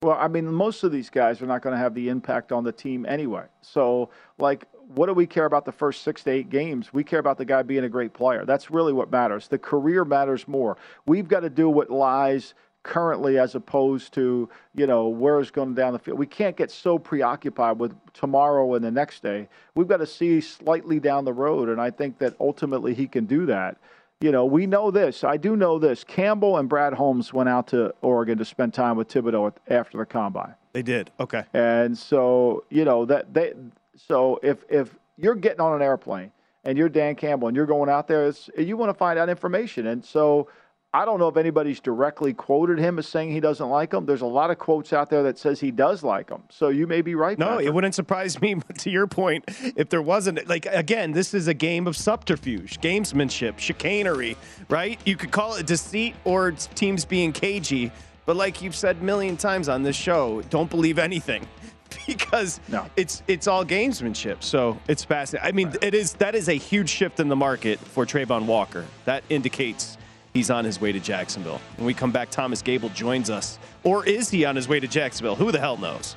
[0.02, 2.64] Well, I mean, most of these guys are not going to have the impact on
[2.64, 3.44] the team anyway.
[3.60, 6.92] So, like, what do we care about the first six to eight games?
[6.92, 8.44] We care about the guy being a great player.
[8.44, 9.46] That's really what matters.
[9.46, 10.76] The career matters more.
[11.06, 15.74] We've got to do what lies currently as opposed to you know where it's going
[15.74, 16.18] down the field.
[16.18, 19.48] We can't get so preoccupied with tomorrow and the next day.
[19.74, 23.26] We've got to see slightly down the road, and I think that ultimately he can
[23.26, 23.76] do that.
[24.20, 25.24] You know, we know this.
[25.24, 26.04] I do know this.
[26.04, 30.06] Campbell and Brad Holmes went out to Oregon to spend time with Thibodeaux after the
[30.06, 30.54] combine.
[30.72, 31.10] They did.
[31.18, 31.44] Okay.
[31.52, 33.52] And so you know that they.
[33.96, 36.32] So if if you're getting on an airplane
[36.64, 39.88] and you're Dan Campbell and you're going out there, you want to find out information,
[39.88, 40.48] and so
[40.94, 44.04] I don't know if anybody's directly quoted him as saying he doesn't like him.
[44.04, 46.42] There's a lot of quotes out there that says he does like him.
[46.50, 47.38] So you may be right.
[47.38, 47.66] No, Patrick.
[47.66, 48.56] it wouldn't surprise me.
[48.82, 49.44] To your point,
[49.76, 54.36] if there wasn't, like again, this is a game of subterfuge, gamesmanship, chicanery,
[54.68, 54.98] right?
[55.04, 57.92] You could call it deceit or teams being cagey.
[58.26, 61.46] But like you've said a million times on this show, don't believe anything
[62.06, 62.86] because no.
[62.96, 64.42] it's it's all gamesmanship.
[64.42, 65.48] So it's fascinating.
[65.48, 65.84] I mean, right.
[65.84, 68.84] it is that is a huge shift in the market for Travon Walker.
[69.04, 69.96] That indicates
[70.34, 71.60] he's on his way to Jacksonville.
[71.76, 73.58] When we come back, Thomas Gable joins us.
[73.84, 75.36] Or is he on his way to Jacksonville?
[75.36, 76.16] Who the hell knows?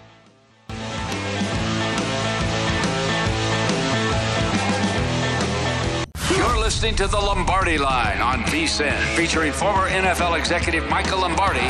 [6.36, 11.68] You're listening to the Lombardi Line on VSIN, featuring former NFL executive Michael Lombardi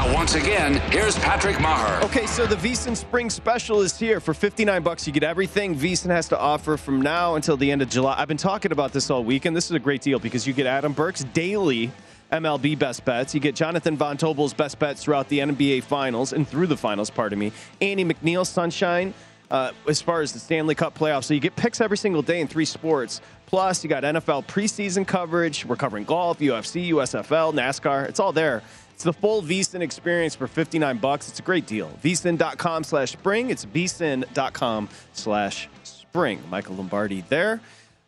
[0.00, 2.02] now, once again, here's Patrick Maher.
[2.04, 4.18] Okay, so the VSIN Spring Special is here.
[4.18, 7.82] For 59 bucks, you get everything VSIN has to offer from now until the end
[7.82, 8.14] of July.
[8.16, 10.54] I've been talking about this all week, and this is a great deal because you
[10.54, 11.92] get Adam Burke's daily
[12.32, 13.34] MLB best bets.
[13.34, 17.10] You get Jonathan Von Tobel's best bets throughout the NBA Finals and through the Finals,
[17.10, 17.52] pardon me.
[17.82, 19.12] Andy McNeil, Sunshine,
[19.50, 21.24] uh, as far as the Stanley Cup playoffs.
[21.24, 23.20] So you get picks every single day in three sports.
[23.44, 25.66] Plus, you got NFL preseason coverage.
[25.66, 28.08] We're covering golf, UFC, USFL, NASCAR.
[28.08, 28.62] It's all there.
[29.00, 31.26] It's the full VSIN experience for 59 bucks.
[31.26, 31.90] It's a great deal.
[32.04, 33.48] VSIN.com slash spring.
[33.48, 36.42] It's VSIN.com slash spring.
[36.50, 37.62] Michael Lombardi there.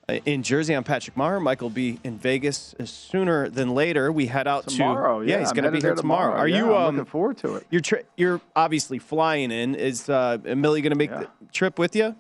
[0.07, 1.41] Uh, in Jersey, I'm Patrick Maher.
[1.41, 4.13] Michael will be in Vegas sooner than later.
[4.13, 5.23] We head out tomorrow.
[5.23, 6.33] to yeah, he's going to be here tomorrow.
[6.33, 6.41] tomorrow.
[6.41, 7.67] Are yeah, you um, looking forward to it?
[7.71, 9.75] You're tri- you're obviously flying in.
[9.75, 11.21] Is uh, Millie going to make yeah.
[11.21, 12.15] the trip with you?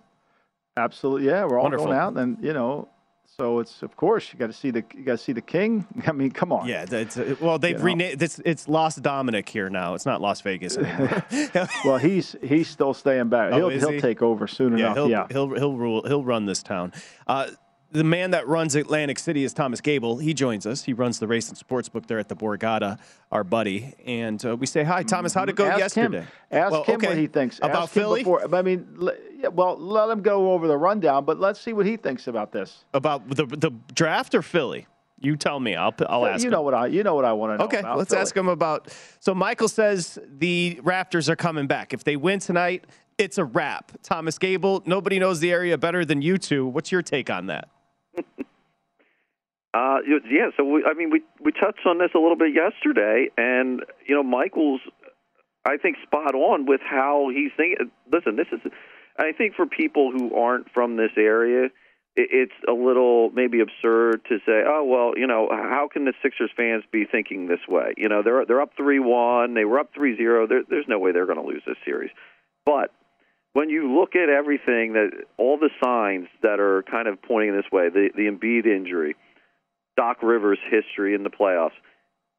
[0.79, 1.27] Absolutely.
[1.27, 1.89] Yeah, we're all Wonderful.
[1.89, 2.89] going out, and you know,
[3.37, 5.87] so it's of course you got to see the you got to see the king.
[6.07, 6.69] I mean, come on.
[6.69, 9.95] Yeah, it's, uh, well they've you renamed it's it's Las Dominic here now.
[9.95, 11.25] It's not Las Vegas anymore.
[11.85, 13.53] well, he's he's still staying back.
[13.53, 14.01] Oh, he'll he'll he?
[14.01, 14.97] take over soon yeah, enough.
[14.97, 16.03] He'll, yeah, he'll he'll rule.
[16.07, 16.93] He'll run this town.
[17.27, 17.49] Uh,
[17.93, 20.19] the man that runs Atlantic City is Thomas Gable.
[20.19, 20.85] He joins us.
[20.85, 22.99] He runs the race and sports book there at the Borgata,
[23.31, 23.95] our buddy.
[24.07, 25.35] And uh, we say hi, Thomas.
[25.35, 26.21] How'd it go ask yesterday?
[26.21, 27.09] Him, ask well, him okay.
[27.09, 28.21] what he thinks about ask Philly.
[28.21, 29.11] Before, I mean,
[29.53, 32.85] well, let him go over the rundown, but let's see what he thinks about this.
[32.95, 34.87] About the the draft or Philly?
[35.21, 35.77] You tell me.
[35.77, 36.43] I'll I'll ask.
[36.43, 36.53] You him.
[36.53, 37.65] know what I you know what I want to know.
[37.67, 38.23] Okay, let's Philly.
[38.23, 38.89] ask him about.
[39.21, 41.93] So Michael says the Raptors are coming back.
[41.93, 42.87] If they win tonight,
[43.19, 43.93] it's a wrap.
[44.03, 44.83] Thomas Gable.
[44.87, 46.67] Nobody knows the area better than you two.
[46.67, 47.69] What's your take on that?
[49.75, 49.99] Uh,
[50.29, 53.81] yeah, so we, I mean, we we touched on this a little bit yesterday, and
[54.07, 54.83] you know, Michael's,
[55.65, 57.91] I think, spot on with how he's thinking.
[58.13, 58.61] Listen, this is,
[59.19, 61.71] I think, for people who aren't from this area,
[62.17, 66.13] it, it's a little maybe absurd to say, oh well, you know, how can the
[66.23, 67.95] Sixers fans be thinking this way?
[67.97, 70.47] You know, they're they're up three one, they were up three zero.
[70.47, 72.11] There's no way they're going to lose this series.
[72.67, 72.91] But
[73.53, 77.71] when you look at everything that all the signs that are kind of pointing this
[77.71, 79.17] way, the the Embiid injury,
[79.97, 81.77] Doc Rivers' history in the playoffs,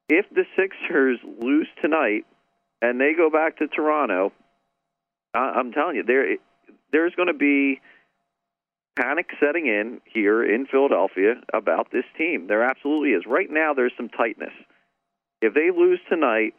[0.09, 2.25] if the Sixers lose tonight
[2.81, 4.31] and they go back to Toronto,
[5.33, 6.37] I, I'm telling you, there
[6.91, 7.79] there's going to be
[8.99, 12.47] panic setting in here in Philadelphia about this team.
[12.47, 13.23] There absolutely is.
[13.27, 14.53] Right now, there's some tightness.
[15.41, 16.53] If they lose tonight,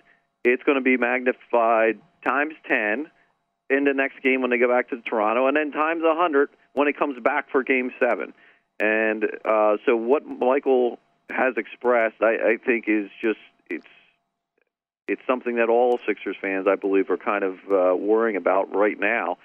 [0.44, 3.06] it's going to be magnified times 10
[3.70, 6.50] in the next game when they go back to Toronto, and then times a 100
[6.74, 8.33] when it comes back for Game 7.
[8.81, 10.98] And uh, so, what Michael
[11.31, 13.38] has expressed, I, I think, is just
[13.70, 13.87] it's
[15.07, 18.98] it's something that all Sixers fans, I believe, are kind of uh, worrying about right
[18.98, 19.38] now.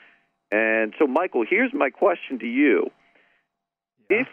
[0.51, 2.89] And so, Michael, here's my question to you:
[4.09, 4.27] If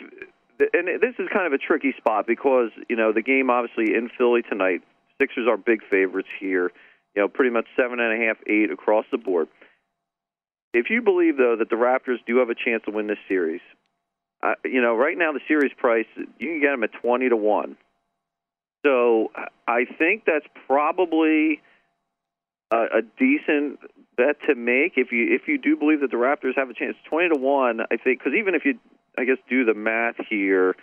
[0.59, 4.11] and this is kind of a tricky spot because you know the game obviously in
[4.17, 4.83] Philly tonight.
[5.21, 6.71] Sixers are big favorites here.
[7.15, 9.49] You know, pretty much seven and a half, eight across the board.
[10.77, 13.63] If you believe though that the Raptors do have a chance to win this series,
[14.43, 16.07] uh, you know, right now the series price
[16.39, 17.77] you can get them at twenty to one.
[18.85, 19.33] So
[19.67, 21.63] I think that's probably
[22.71, 23.81] a, a decent
[24.19, 26.97] bet to make if you if you do believe that the Raptors have a chance.
[27.09, 28.79] Twenty to one, I think, because even if you,
[29.17, 30.77] I guess, do the math here,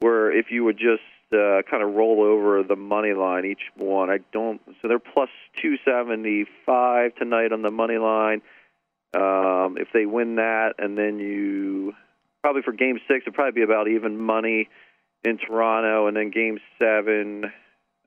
[0.00, 4.10] where if you would just uh, kind of roll over the money line each one,
[4.10, 4.60] I don't.
[4.82, 5.30] So they're plus
[5.62, 8.42] two seventy five tonight on the money line.
[9.14, 11.94] Um, if they win that, and then you
[12.42, 14.68] probably for Game Six, it'd probably be about even money
[15.24, 17.50] in Toronto, and then Game Seven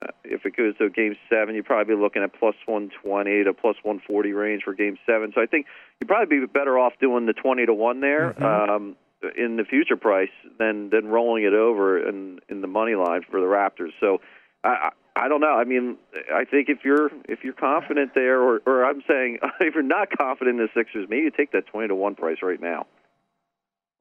[0.02, 3.54] uh, if it goes to game seven, you'd probably be looking at plus 120 to
[3.54, 5.32] plus 140 range for game seven.
[5.36, 5.68] So I think
[6.00, 8.72] you'd probably be better off doing the 20 to one there mm-hmm.
[8.72, 8.96] um,
[9.38, 13.40] in the future price than than rolling it over in in the money line for
[13.40, 13.92] the Raptors.
[14.00, 14.22] So
[14.64, 15.54] I, I don't know.
[15.54, 15.98] I mean,
[16.34, 20.10] I think if you're if you're confident there, or or I'm saying if you're not
[20.18, 22.88] confident in the Sixers, maybe you take that 20 to one price right now.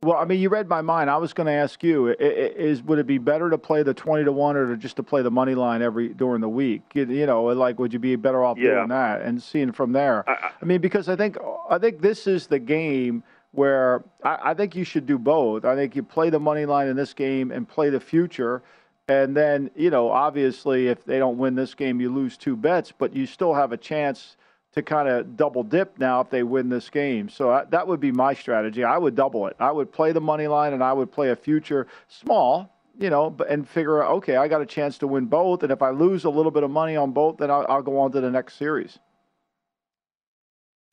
[0.03, 1.11] Well, I mean, you read my mind.
[1.11, 4.25] I was going to ask you: is would it be better to play the twenty
[4.25, 6.83] to one, or to just to play the money line every during the week?
[6.95, 8.77] You, know, like would you be better off yeah.
[8.77, 10.27] doing that and seeing from there?
[10.27, 11.37] I, I, mean, because I think
[11.69, 15.67] I think this is the game where I, I think you should do both.
[15.67, 18.63] I think you play the money line in this game and play the future.
[19.11, 22.93] And then, you know, obviously, if they don't win this game, you lose two bets,
[22.97, 24.37] but you still have a chance
[24.75, 27.29] to kind of double dip now if they win this game.
[27.29, 28.85] So I, that would be my strategy.
[28.85, 29.57] I would double it.
[29.59, 33.35] I would play the money line and I would play a future small, you know,
[33.49, 35.65] and figure out, okay, I got a chance to win both.
[35.65, 37.99] And if I lose a little bit of money on both, then I'll, I'll go
[37.99, 39.01] on to the next series.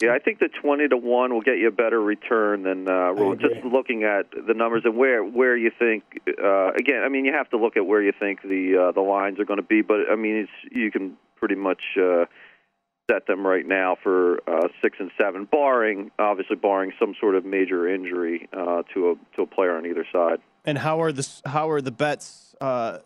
[0.02, 3.14] Yeah, I think the twenty to one will get you a better return than uh,
[3.36, 6.04] just looking at the numbers and where where you think.
[6.28, 9.02] Uh, again, I mean, you have to look at where you think the uh, the
[9.02, 12.26] lines are going to be, but I mean, it's you can pretty much uh,
[13.10, 17.44] set them right now for uh, six and seven, barring obviously barring some sort of
[17.44, 20.40] major injury uh, to a to a player on either side.
[20.64, 23.00] And how are the how are the bets uh,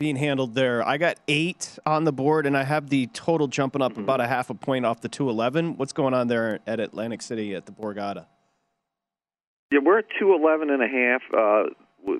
[0.00, 0.84] being handled there?
[0.84, 4.00] I got eight on the board, and I have the total jumping up mm-hmm.
[4.00, 5.76] about a half a point off the two eleven.
[5.76, 8.26] What's going on there at Atlantic City at the Borgata?
[9.70, 11.22] Yeah, we're at two eleven and a half.
[11.32, 11.70] Uh,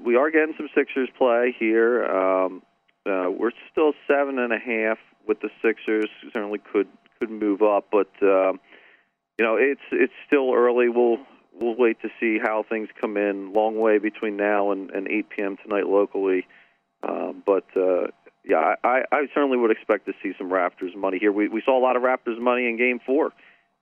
[0.04, 2.04] we are getting some Sixers play here.
[2.04, 2.62] Um,
[3.06, 6.08] uh, we're still seven and a half with the Sixers.
[6.32, 6.86] Certainly could
[7.18, 8.52] could move up, but uh,
[9.38, 10.90] you know it's it's still early.
[10.90, 11.18] We'll
[11.58, 13.54] we'll wait to see how things come in.
[13.54, 15.56] Long way between now and, and 8 p.m.
[15.62, 16.46] tonight locally,
[17.02, 18.08] um, but uh,
[18.44, 21.32] yeah, I, I certainly would expect to see some Raptors money here.
[21.32, 23.32] We we saw a lot of Raptors money in Game Four,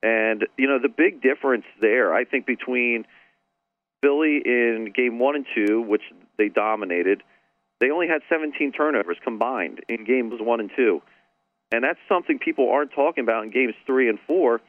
[0.02, 3.04] and you know the big difference there, I think, between
[4.02, 6.02] Philly in Game One and Two, which
[6.36, 7.22] they dominated.
[7.80, 11.00] They only had 17 turnovers combined in games one and two.
[11.70, 14.60] And that's something people aren't talking about in games three and four.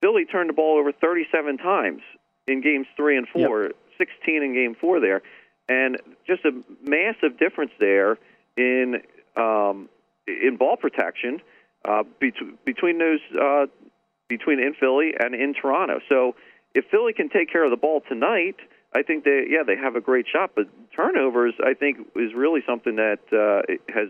[0.00, 2.00] Philly turned the ball over 37 times
[2.46, 3.76] in games three and four, yep.
[3.98, 5.22] 16 in game four there.
[5.70, 6.50] And just a
[6.82, 8.18] massive difference there
[8.56, 9.02] in
[9.36, 9.88] um,
[10.26, 11.40] in ball protection
[11.84, 13.66] uh, bet- between those uh,
[14.28, 16.00] between in Philly and in Toronto.
[16.08, 16.34] So
[16.74, 18.56] if Philly can take care of the ball tonight,
[18.96, 20.50] I think they yeah they have a great shot.
[20.56, 23.62] But turnovers, I think, is really something that uh,
[23.94, 24.08] has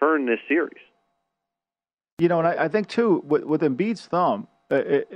[0.00, 0.82] turned this series.
[2.18, 5.08] You know, and I, I think too with, with Embiid's thumb, uh, it,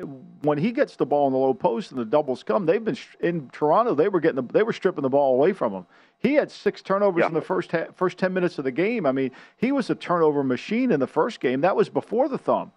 [0.43, 2.97] when he gets the ball in the low post and the doubles come, they've been
[3.21, 3.95] in Toronto.
[3.95, 5.87] They were getting the, they were stripping the ball away from him.
[6.19, 7.29] He had six turnovers yeah.
[7.29, 9.07] in the first ha- first ten minutes of the game.
[9.07, 11.63] I mean, he was a turnover machine in the first game.
[11.63, 12.73] That was before the thumb.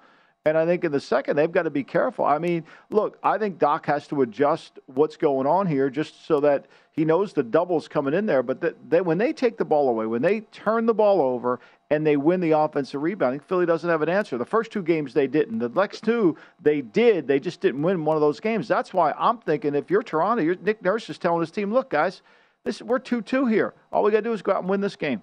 [0.45, 2.26] And I think in the second, they've got to be careful.
[2.26, 6.41] I mean, look, I think Doc has to adjust what's going on here just so
[6.41, 8.43] that he knows the double's coming in there.
[8.43, 11.61] But that they, when they take the ball away, when they turn the ball over
[11.93, 14.35] and they win the offensive rebounding, Philly doesn't have an answer.
[14.39, 15.59] The first two games they didn't.
[15.59, 17.27] The next two they did.
[17.27, 18.67] They just didn't win one of those games.
[18.67, 21.91] That's why I'm thinking if you're Toronto, you're, Nick Nurse is telling his team, look,
[21.91, 22.23] guys,
[22.63, 23.75] this, we're 2 2 here.
[23.91, 25.21] All we got to do is go out and win this game.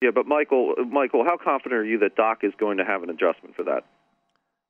[0.00, 3.10] Yeah, but Michael, Michael, how confident are you that Doc is going to have an
[3.10, 3.84] adjustment for that?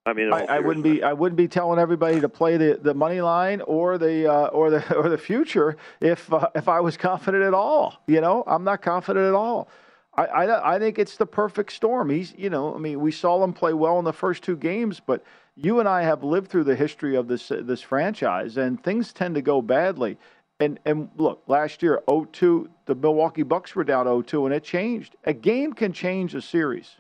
[0.04, 2.94] I mean, I, I, wouldn't be I wouldn't be telling everybody to play the, the
[2.94, 6.96] money line or the uh, or the or the future if uh, if I was
[6.96, 8.00] confident at all.
[8.06, 9.68] You know, I'm not confident at all.
[10.16, 12.10] I, I, I think it's the perfect storm.
[12.10, 15.00] He's you know I mean we saw him play well in the first two games,
[15.04, 15.22] but
[15.56, 19.34] you and I have lived through the history of this this franchise, and things tend
[19.34, 20.18] to go badly.
[20.58, 25.16] And and look, last year 0-2, the Milwaukee Bucks were down 0-2, and it changed.
[25.24, 26.90] A game can change a series.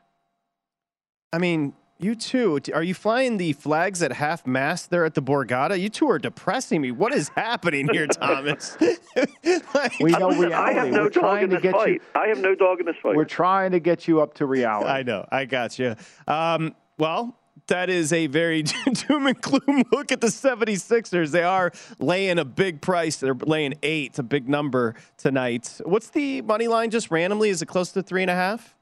[1.32, 2.60] I mean, you too.
[2.74, 5.80] Are you flying the flags at half mast there at the Borgata?
[5.80, 6.90] You two are depressing me.
[6.90, 8.76] What is happening here, Thomas?
[9.74, 10.54] like, we know reality.
[10.54, 11.88] I have no We're dog in this fight.
[11.88, 12.00] you.
[12.14, 13.16] I have no dog in this fight.
[13.16, 14.90] We're trying to get you up to reality.
[14.90, 15.26] I know.
[15.32, 15.96] I got you.
[16.28, 17.38] Um, well,
[17.68, 18.62] that is a very
[19.08, 21.30] doom and gloom look at the 76ers.
[21.30, 23.16] They are laying a big price.
[23.16, 25.80] They're laying eight, a big number tonight.
[25.84, 27.48] What's the money line just randomly?
[27.48, 28.75] Is it close to three and a half?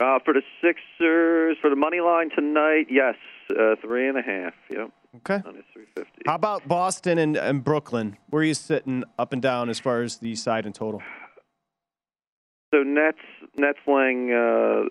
[0.00, 3.16] Uh, for the Sixers, for the money line tonight, yes,
[3.50, 4.54] uh, three and a half.
[4.70, 4.90] Yep.
[5.16, 5.42] Okay.
[5.44, 6.22] Minus three fifty.
[6.24, 8.16] How about Boston and, and Brooklyn?
[8.30, 11.02] Where are you sitting up and down as far as the side and total?
[12.72, 13.18] So Nets,
[13.56, 14.88] Nets laying uh,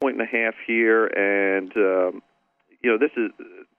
[0.00, 2.22] point and a half here, and um,
[2.82, 3.30] you know this is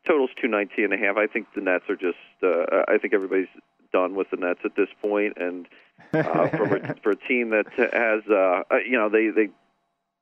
[0.06, 1.18] totals two nineteen and a half.
[1.18, 2.18] I think the Nets are just.
[2.44, 3.48] Uh, I think everybody's
[3.92, 5.68] done with the Nets at this point, and
[6.14, 9.50] uh, from a, for a team that has, uh, uh, you know, they they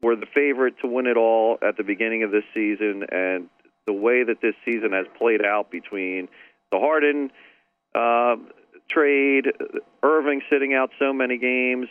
[0.02, 3.50] were the favorite to win it all at the beginning of this season, and
[3.88, 6.28] the way that this season has played out between
[6.72, 7.32] the Harden
[7.94, 8.36] uh,
[8.90, 9.46] trade,
[10.04, 11.88] Irving sitting out so many games,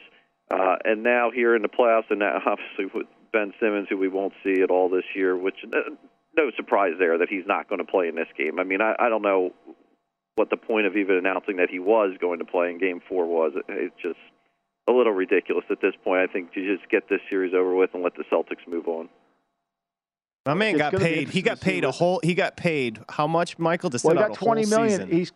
[0.53, 4.09] uh, and now here in the playoffs, and now obviously with Ben Simmons, who we
[4.09, 5.91] won't see at all this year, which uh,
[6.37, 8.59] no surprise there that he's not going to play in this game.
[8.59, 9.53] I mean, I, I don't know
[10.37, 13.27] what the point of even announcing that he was going to play in Game Four
[13.27, 13.53] was.
[13.69, 14.19] It's just
[14.87, 16.21] a little ridiculous at this point.
[16.21, 19.09] I think to just get this series over with and let the Celtics move on.
[20.47, 21.31] My man It's got paid.
[21.31, 22.21] He got paid a whole.
[22.23, 23.89] He got paid how much, Michael?
[23.91, 24.91] To sit Well, he out got a whole twenty million.
[24.91, 25.11] season?
[25.11, 25.33] He's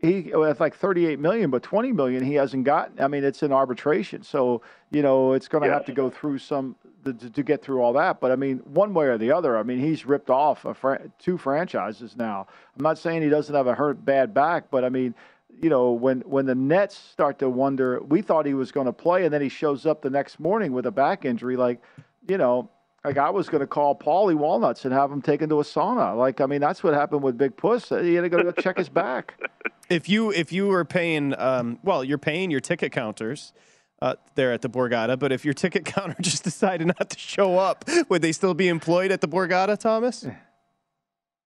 [0.00, 3.00] he well, it's like thirty eight million, but twenty million he hasn't gotten.
[3.00, 6.38] I mean, it's in arbitration, so you know it's going to have to go through
[6.38, 8.20] some to, to get through all that.
[8.20, 11.12] But I mean, one way or the other, I mean, he's ripped off a fran-
[11.18, 12.46] two franchises now.
[12.76, 15.14] I'm not saying he doesn't have a hurt bad back, but I mean.
[15.60, 18.92] You know, when when the Nets start to wonder, we thought he was going to
[18.92, 21.56] play, and then he shows up the next morning with a back injury.
[21.56, 21.80] Like,
[22.28, 22.70] you know,
[23.04, 26.16] like I was going to call Paulie Walnuts and have him taken to a sauna.
[26.16, 27.88] Like, I mean, that's what happened with Big Puss.
[27.88, 29.40] He had to go check his back.
[29.90, 33.52] If you if you were paying, um, well, you're paying your ticket counters
[34.00, 35.18] uh, there at the Borgata.
[35.18, 38.68] But if your ticket counter just decided not to show up, would they still be
[38.68, 40.26] employed at the Borgata, Thomas?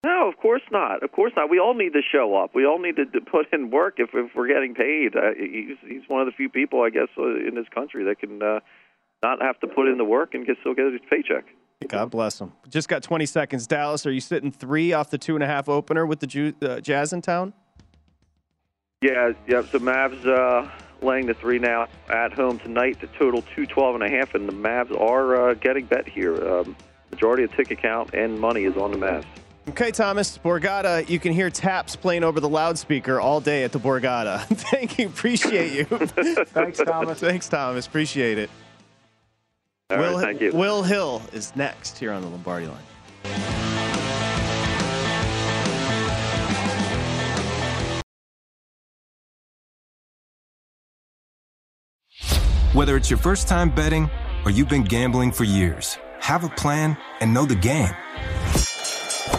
[0.07, 1.03] No, of course not.
[1.03, 1.51] Of course not.
[1.51, 2.55] We all need to show up.
[2.55, 5.17] We all need to, to put in work if, if we're getting paid.
[5.17, 8.21] Uh, he's he's one of the few people, I guess, uh, in this country that
[8.21, 8.61] can uh,
[9.25, 11.47] not have to put in the work and get still get his paycheck.
[11.89, 12.53] God bless him.
[12.69, 13.67] Just got 20 seconds.
[13.67, 16.55] Dallas, are you sitting three off the two and a half opener with the Ju-
[16.63, 17.53] uh, Jazz in town?
[19.03, 19.63] Yeah, yeah.
[19.73, 20.71] So Mavs uh,
[21.05, 23.01] laying the three now at home tonight.
[23.01, 26.37] The total two twelve and a half, and the Mavs are uh, getting bet here.
[26.49, 26.77] Um,
[27.11, 29.27] majority of ticket count and money is on the Mavs.
[29.69, 33.81] Okay, Thomas, Borgata, you can hear taps playing over the loudspeaker all day at the
[33.81, 34.45] Borgata.
[34.47, 35.09] Thank you.
[35.09, 35.85] Appreciate you.
[36.47, 37.19] Thanks, Thomas.
[37.19, 37.87] Thanks, Thomas.
[37.87, 38.49] Appreciate it.
[39.91, 40.53] All right, Will, thank you.
[40.53, 42.83] Will Hill is next here on the Lombardi line.
[52.73, 54.11] Whether it's your first time betting
[54.45, 57.95] or you've been gambling for years, have a plan and know the game.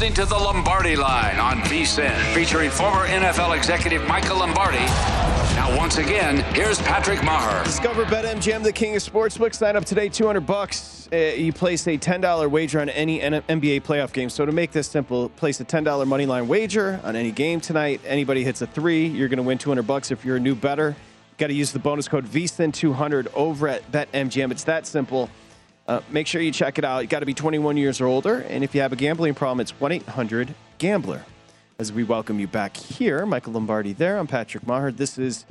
[0.00, 4.78] Listening to the Lombardi Line on VSIN, featuring former NFL executive Michael Lombardi.
[4.78, 7.62] Now, once again, here's Patrick Maher.
[7.64, 9.56] Discover BetMGM, the king of sportsbooks.
[9.56, 11.06] Sign up today, 200 bucks.
[11.12, 14.30] Uh, you place a $10 wager on any N- NBA playoff game.
[14.30, 18.00] So to make this simple, place a $10 money line wager on any game tonight.
[18.06, 20.96] Anybody hits a three, you're going to win 200 bucks if you're a new bettor.
[21.36, 24.50] Got to use the bonus code VSIN200 over at BetMGM.
[24.50, 25.28] It's that simple.
[25.90, 27.00] Uh, make sure you check it out.
[27.00, 29.58] You got to be 21 years or older, and if you have a gambling problem,
[29.58, 31.24] it's 1 800 Gambler.
[31.80, 34.16] As we welcome you back here, Michael Lombardi there.
[34.16, 34.92] I'm Patrick Maher.
[34.92, 35.46] This is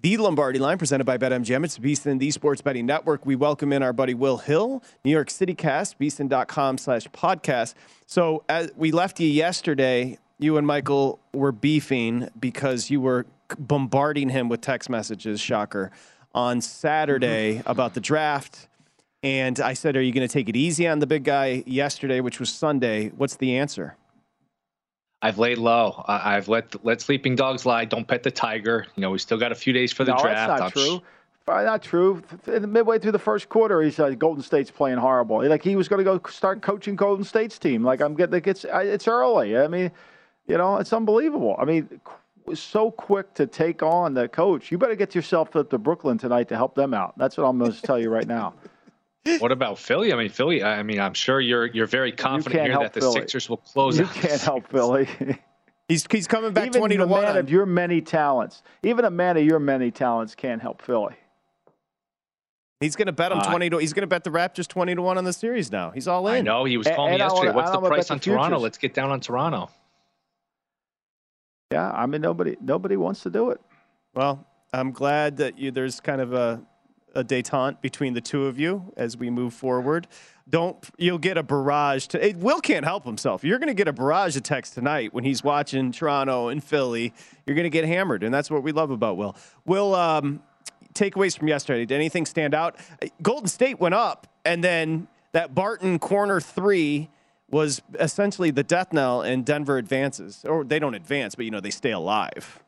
[0.00, 1.66] the Lombardi Line presented by BetMGM.
[1.66, 3.26] It's VSIN, the Sports Betting Network.
[3.26, 7.74] We welcome in our buddy Will Hill, New York City Cast, VSIN.com slash podcast.
[8.06, 13.26] So as we left you yesterday, you and Michael were beefing because you were
[13.58, 15.90] bombarding him with text messages, shocker,
[16.34, 18.66] on Saturday about the draft.
[19.24, 22.20] And I said, Are you going to take it easy on the big guy yesterday,
[22.20, 23.08] which was Sunday?
[23.08, 23.96] What's the answer?
[25.22, 26.04] I've laid low.
[26.06, 27.86] I- I've let let sleeping dogs lie.
[27.86, 28.86] Don't pet the tiger.
[28.94, 30.48] You know, we still got a few days for the no, draft.
[30.48, 31.02] that's not I'm true.
[31.46, 32.22] Uh, Not true.
[32.46, 35.46] In the midway through the first quarter, he said Golden State's playing horrible.
[35.46, 37.82] Like he was going to go start coaching Golden State's team.
[37.82, 39.56] Like I'm getting, like it's it's early.
[39.56, 39.90] I mean,
[40.46, 41.56] you know, it's unbelievable.
[41.58, 42.00] I mean,
[42.54, 44.70] so quick to take on the coach.
[44.70, 47.16] You better get yourself up to Brooklyn tonight to help them out.
[47.16, 48.54] That's what I'm going to tell you right now.
[49.38, 50.12] What about Philly?
[50.12, 50.62] I mean, Philly.
[50.62, 53.20] I mean, I'm sure you're you're very confident can't here that the Philly.
[53.20, 54.12] Sixers will close You out.
[54.14, 55.08] can't help Philly.
[55.88, 59.04] He's he's coming back Even 20 to a 1 man of your many talents, even
[59.04, 61.14] a man of your many talents can't help Philly.
[62.80, 64.94] He's going to bet him Uh, 20 to He's going to bet the Raptors 20
[64.94, 65.90] to 1 on the series now.
[65.90, 66.34] He's all in.
[66.36, 67.48] I know he was And- calling me and yesterday.
[67.52, 68.24] wanna- What's the price on the.
[68.24, 68.58] Toronto?
[68.58, 69.68] Let's get down on Toronto.
[71.70, 73.60] Yeah, I mean nobody nobody wants to do it.
[74.14, 76.62] Well, I'm glad that you, there's kind of a,
[77.14, 80.06] a detente between the two of you as we move forward.
[80.48, 83.44] Don't you'll get a barrage to it, Will can't help himself.
[83.44, 87.14] You're going to get a barrage of text tonight when he's watching Toronto and Philly.
[87.46, 89.36] You're going to get hammered, and that's what we love about Will.
[89.64, 90.42] Will um,
[90.94, 91.86] takeaways from yesterday.
[91.86, 92.76] Did anything stand out?
[93.22, 97.08] Golden State went up, and then that Barton corner three
[97.50, 101.60] was essentially the death knell, and Denver advances, or they don't advance, but you know
[101.60, 102.63] they stay alive.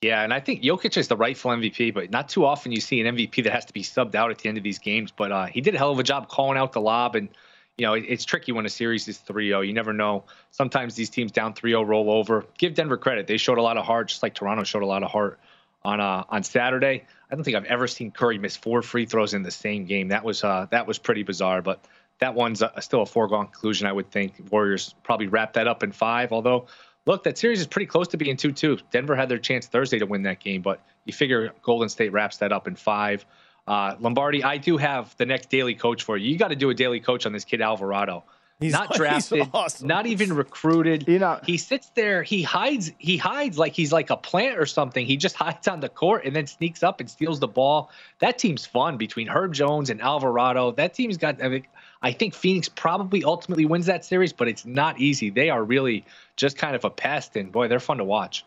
[0.00, 3.00] Yeah, and I think Jokic is the rightful MVP, but not too often you see
[3.00, 5.10] an MVP that has to be subbed out at the end of these games.
[5.10, 7.28] But uh, he did a hell of a job calling out the lob, and
[7.76, 9.66] you know it, it's tricky when a series is 3-0.
[9.66, 10.24] You never know.
[10.52, 12.44] Sometimes these teams down 3-0 roll over.
[12.58, 15.02] Give Denver credit; they showed a lot of heart, just like Toronto showed a lot
[15.02, 15.40] of heart
[15.82, 17.04] on uh, on Saturday.
[17.28, 20.08] I don't think I've ever seen Curry miss four free throws in the same game.
[20.08, 21.84] That was uh, that was pretty bizarre, but
[22.20, 23.88] that one's uh still a foregone conclusion.
[23.88, 26.68] I would think Warriors probably wrap that up in five, although
[27.08, 28.78] look, that series is pretty close to being 2 2.
[28.92, 32.36] Denver had their chance Thursday to win that game, but you figure Golden State wraps
[32.36, 33.24] that up in five.
[33.66, 36.30] Uh, Lombardi, I do have the next daily coach for you.
[36.30, 38.24] You got to do a daily coach on this kid, Alvarado.
[38.60, 39.86] He's, not drafted, awesome.
[39.86, 41.06] not even recruited.
[41.06, 44.66] You know, he sits there, he hides, he hides like he's like a plant or
[44.66, 45.06] something.
[45.06, 47.90] He just hides on the court and then sneaks up and steals the ball.
[48.18, 50.72] That team's fun between Herb Jones and Alvarado.
[50.72, 51.42] That team's got.
[51.42, 51.66] I, mean,
[52.02, 55.30] I think Phoenix probably ultimately wins that series, but it's not easy.
[55.30, 56.04] They are really
[56.36, 58.44] just kind of a pest, and boy, they're fun to watch.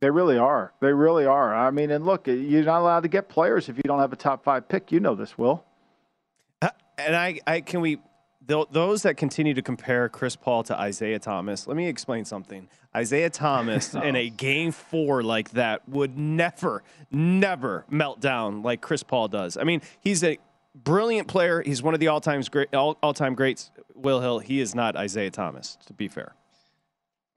[0.00, 0.72] They really are.
[0.80, 1.54] They really are.
[1.54, 4.16] I mean, and look, you're not allowed to get players if you don't have a
[4.16, 4.92] top five pick.
[4.92, 5.62] You know this, Will.
[6.62, 7.98] Uh, and I, I can we
[8.46, 12.68] those that continue to compare Chris Paul to Isaiah Thomas, let me explain something.
[12.94, 19.02] Isaiah Thomas in a game four like that would never, never melt down like Chris
[19.02, 19.56] Paul does.
[19.56, 20.38] I mean, he's a
[20.74, 21.62] brilliant player.
[21.64, 23.70] He's one of the all-time great, all, all-time greats.
[23.94, 24.38] Will Hill.
[24.38, 26.34] He is not Isaiah Thomas, to be fair.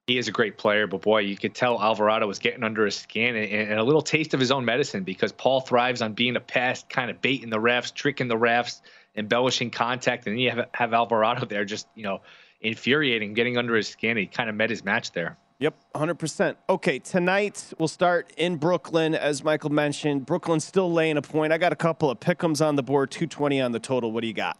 [0.08, 2.96] He is a great player, but boy, you could tell Alvarado was getting under his
[2.96, 6.36] skin and, and a little taste of his own medicine because Paul thrives on being
[6.36, 8.82] a pest, kind of baiting the refs, tricking the refs
[9.16, 12.22] embellishing contact, and then you have, have Alvarado there just you know
[12.62, 14.18] infuriating, getting under his skin.
[14.18, 15.38] He kind of met his match there.
[15.60, 16.56] Yep, 100%.
[16.70, 20.26] Okay, tonight we'll start in Brooklyn, as Michael mentioned.
[20.26, 21.54] Brooklyn's still laying a point.
[21.54, 24.12] I got a couple of pickums on the board, 220 on the total.
[24.12, 24.58] What do you got?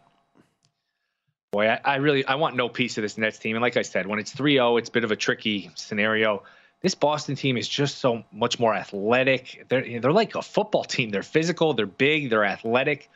[1.52, 3.54] Boy, I, I really I want no piece of this Nets team.
[3.54, 6.42] And like I said, when it's 3-0, it's a bit of a tricky scenario.
[6.80, 9.66] This Boston team is just so much more athletic.
[9.68, 11.10] They're they're like a football team.
[11.10, 13.10] They're physical, they're big, they're athletic.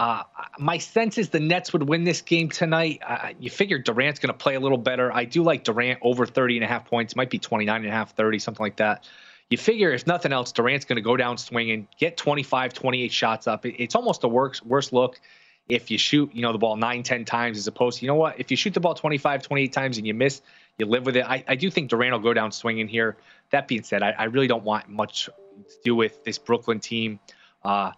[0.00, 0.22] Uh,
[0.58, 3.02] my sense is the Nets would win this game tonight.
[3.06, 5.12] Uh, you figure Durant's going to play a little better.
[5.12, 7.14] I do like Durant over 30 and a half points.
[7.14, 9.06] Might be 29 and a half, 30, something like that.
[9.50, 13.46] You figure if nothing else, Durant's going to go down swinging, get 25, 28 shots
[13.46, 13.66] up.
[13.66, 15.20] It's almost a worse, worse look
[15.68, 18.14] if you shoot, you know, the ball nine, 10 times as opposed to, you know
[18.14, 20.40] what, if you shoot the ball 25, 28 times and you miss,
[20.78, 21.26] you live with it.
[21.26, 23.18] I, I do think Durant will go down swinging here.
[23.50, 25.32] That being said, I, I really don't want much to
[25.84, 27.20] do with this Brooklyn team.
[27.62, 27.92] Uh,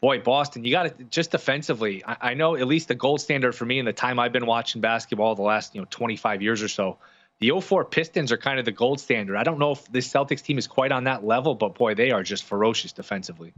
[0.00, 2.04] boy, Boston, you got to just defensively.
[2.04, 4.46] I, I, know at least the gold standard for me in the time I've been
[4.46, 6.98] watching basketball the last you know 25 years or so.
[7.38, 9.36] The 04 Pistons are kind of the gold standard.
[9.36, 12.10] I don't know if this Celtics team is quite on that level, but boy, they
[12.10, 13.52] are just ferocious defensively.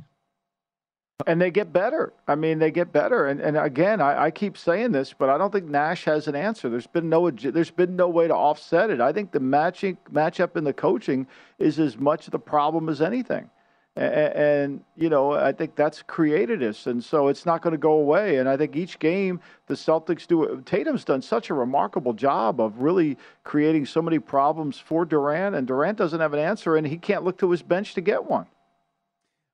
[1.27, 2.13] And they get better.
[2.29, 3.27] I mean, they get better.
[3.27, 6.37] And and again, I, I keep saying this, but I don't think Nash has an
[6.37, 6.69] answer.
[6.69, 9.01] There's been no there's been no way to offset it.
[9.01, 11.27] I think the matching matchup in the coaching
[11.59, 13.51] is as much the problem as anything
[13.99, 17.79] and, and, you know I think that's created this, and so it's not going to
[17.79, 18.39] go away.
[18.39, 20.63] And I think each game the Celtics do.
[20.65, 25.67] Tatum's done such a remarkable job of really creating so many problems for Durant, and
[25.67, 28.47] Durant doesn't have an answer, and he can't look to his bench to get one.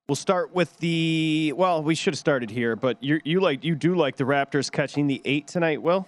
[0.08, 1.82] We'll start with the well.
[1.82, 5.06] We should have started here, but you you like you do like the Raptors catching
[5.06, 6.06] the eight tonight, Will?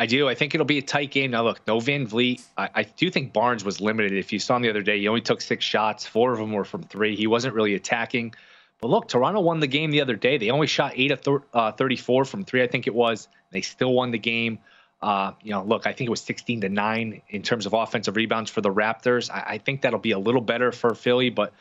[0.00, 0.30] I do.
[0.30, 1.32] I think it'll be a tight game.
[1.32, 2.42] Now, look, no VanVleet.
[2.56, 4.14] I, I, do think Barnes was limited.
[4.14, 6.06] If you saw him the other day, he only took six shots.
[6.06, 7.16] Four of them were from three.
[7.16, 8.34] He wasn't really attacking.
[8.80, 10.38] But look, Toronto won the game the other day.
[10.38, 13.28] They only shot eight of thir- uh, 34 from three, I think it was.
[13.50, 14.60] They still won the game.
[15.02, 18.16] Uh, you know, look, I think it was 16 to nine in terms of offensive
[18.16, 19.30] rebounds for the Raptors.
[19.30, 21.52] I, I think that'll be a little better for Philly, but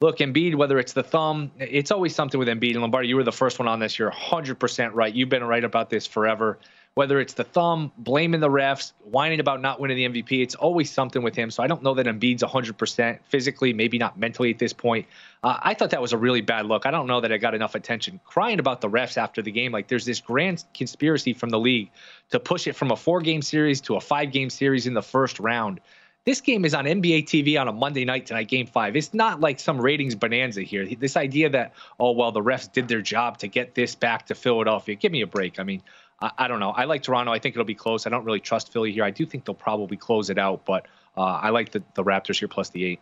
[0.00, 2.74] look, Embiid, whether it's the thumb, it's always something with Embiid.
[2.74, 3.98] And Lombardi, you were the first one on this.
[3.98, 5.12] You're 100% right.
[5.12, 6.60] You've been right about this forever
[6.94, 10.90] whether it's the thumb, blaming the refs, whining about not winning the MVP, it's always
[10.90, 11.50] something with him.
[11.50, 15.06] So I don't know that Embiid's 100% physically, maybe not mentally at this point.
[15.42, 16.86] Uh, I thought that was a really bad look.
[16.86, 19.70] I don't know that I got enough attention crying about the refs after the game.
[19.72, 21.90] Like there's this grand conspiracy from the league
[22.30, 25.02] to push it from a four game series to a five game series in the
[25.02, 25.80] first round.
[26.26, 28.94] This game is on NBA TV on a Monday night tonight, game five.
[28.94, 30.86] It's not like some ratings bonanza here.
[30.86, 34.34] This idea that, oh, well, the refs did their job to get this back to
[34.34, 34.96] Philadelphia.
[34.96, 35.58] Give me a break.
[35.58, 35.82] I mean,
[36.20, 36.70] I, I, don't know.
[36.70, 37.32] I like Toronto.
[37.32, 38.06] I think it'll be close.
[38.06, 39.04] I don't really trust Philly here.
[39.04, 42.38] I do think they'll probably close it out, but uh, I like the, the Raptors
[42.38, 43.00] here plus the eight.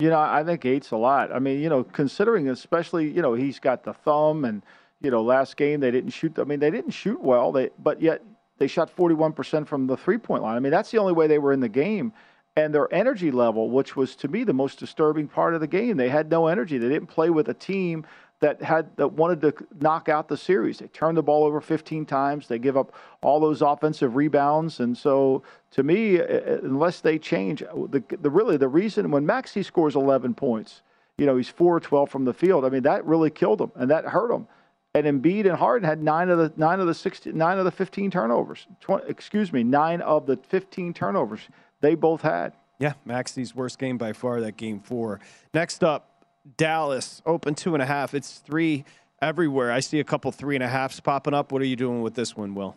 [0.00, 1.30] You know, I think eight's a lot.
[1.30, 4.62] I mean, you know, considering especially, you know, he's got the thumb and,
[5.02, 6.38] you know, last game they didn't shoot.
[6.38, 8.22] I mean, they didn't shoot well, they, but yet
[8.56, 10.56] they shot 41% from the three point line.
[10.56, 12.12] I mean, that's the only way they were in the game.
[12.56, 15.96] And their energy level, which was to me the most disturbing part of the game,
[15.96, 16.78] they had no energy.
[16.78, 18.04] They didn't play with a team
[18.40, 20.78] that had that wanted to knock out the series.
[20.78, 22.48] They turned the ball over 15 times.
[22.48, 27.18] They give up all those offensive rebounds, and so to me, uh, uh, unless they
[27.18, 30.82] change, uh, the, the really the reason when Maxey scores 11 points,
[31.18, 32.64] you know he's 4 12 from the field.
[32.64, 34.48] I mean that really killed him and that hurt him.
[34.92, 37.70] And Embiid and Harden had nine of the nine of the 16, nine of the
[37.70, 38.66] 15 turnovers.
[38.80, 41.40] 20, excuse me, nine of the 15 turnovers
[41.80, 42.54] they both had.
[42.78, 44.40] Yeah, Maxey's worst game by far.
[44.40, 45.20] That game four.
[45.52, 46.09] Next up,
[46.56, 48.14] Dallas open two and a half.
[48.14, 48.84] It's three
[49.20, 49.70] everywhere.
[49.72, 51.52] I see a couple three and a halfs popping up.
[51.52, 52.76] What are you doing with this one, Will?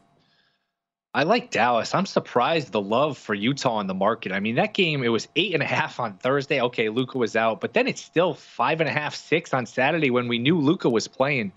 [1.16, 1.94] I like Dallas.
[1.94, 4.32] I'm surprised the love for Utah in the market.
[4.32, 6.60] I mean, that game, it was eight and a half on Thursday.
[6.60, 10.10] Okay, Luka was out, but then it's still five and a half, six on Saturday
[10.10, 11.54] when we knew Luka was playing.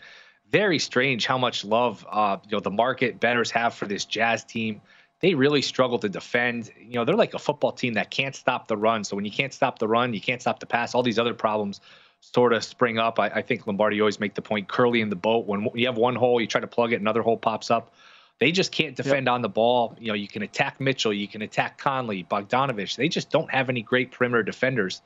[0.50, 4.44] very strange how much love uh, you know the market bettors have for this Jazz
[4.44, 4.80] team.
[5.20, 6.70] They really struggle to defend.
[6.78, 9.04] You know, they're like a football team that can't stop the run.
[9.04, 10.94] So when you can't stop the run, you can't stop the pass.
[10.94, 11.80] All these other problems
[12.20, 13.18] sort of spring up.
[13.18, 15.46] I, I think Lombardi always make the point curly in the boat.
[15.46, 17.94] When you have one hole, you try to plug it, another hole pops up.
[18.38, 19.32] They just can't defend yep.
[19.32, 19.96] on the ball.
[19.98, 22.96] You know, you can attack Mitchell, you can attack Conley, Bogdanovich.
[22.96, 25.00] They just don't have any great perimeter defenders.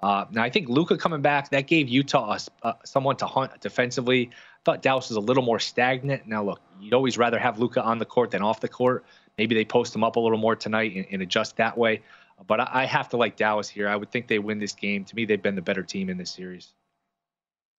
[0.00, 4.30] Uh, now, I think Luka coming back that gave Utah uh, someone to hunt defensively.
[4.32, 6.26] I thought Dallas was a little more stagnant.
[6.26, 9.04] Now, look, you'd always rather have Luka on the court than off the court.
[9.38, 12.02] Maybe they post them up a little more tonight and, and adjust that way.
[12.46, 13.88] But I, I have to like Dallas here.
[13.88, 15.04] I would think they win this game.
[15.04, 16.72] To me, they've been the better team in this series.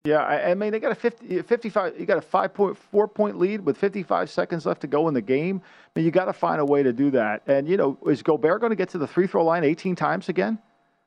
[0.06, 1.98] Yeah, I, I, mean they got a 50, 55.
[1.98, 5.14] You got a five point four point lead with 55 seconds left to go in
[5.14, 5.60] the game.
[5.64, 7.42] I mean, you got to find a way to do that.
[7.46, 10.28] And you know, is Gobert going to get to the free throw line 18 times
[10.28, 10.60] again?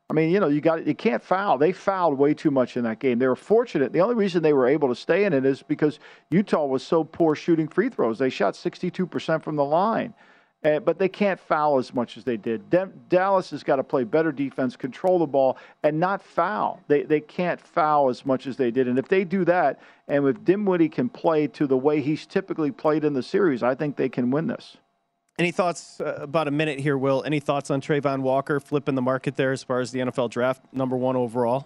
[0.09, 1.57] I mean, you know, you got you can't foul.
[1.57, 3.19] They fouled way too much in that game.
[3.19, 3.93] They were fortunate.
[3.93, 5.99] The only reason they were able to stay in it is because
[6.31, 8.17] Utah was so poor shooting free throws.
[8.17, 10.13] They shot 62% from the line.
[10.61, 12.69] Uh, but they can't foul as much as they did.
[12.69, 16.81] De- Dallas has got to play better defense, control the ball, and not foul.
[16.89, 18.87] They they can't foul as much as they did.
[18.87, 19.79] And if they do that,
[20.09, 23.73] and if Dinwiddie can play to the way he's typically played in the series, I
[23.73, 24.75] think they can win this.
[25.37, 27.23] Any thoughts uh, about a minute here, Will?
[27.25, 30.61] Any thoughts on Travon Walker flipping the market there as far as the NFL draft
[30.73, 31.65] number one overall?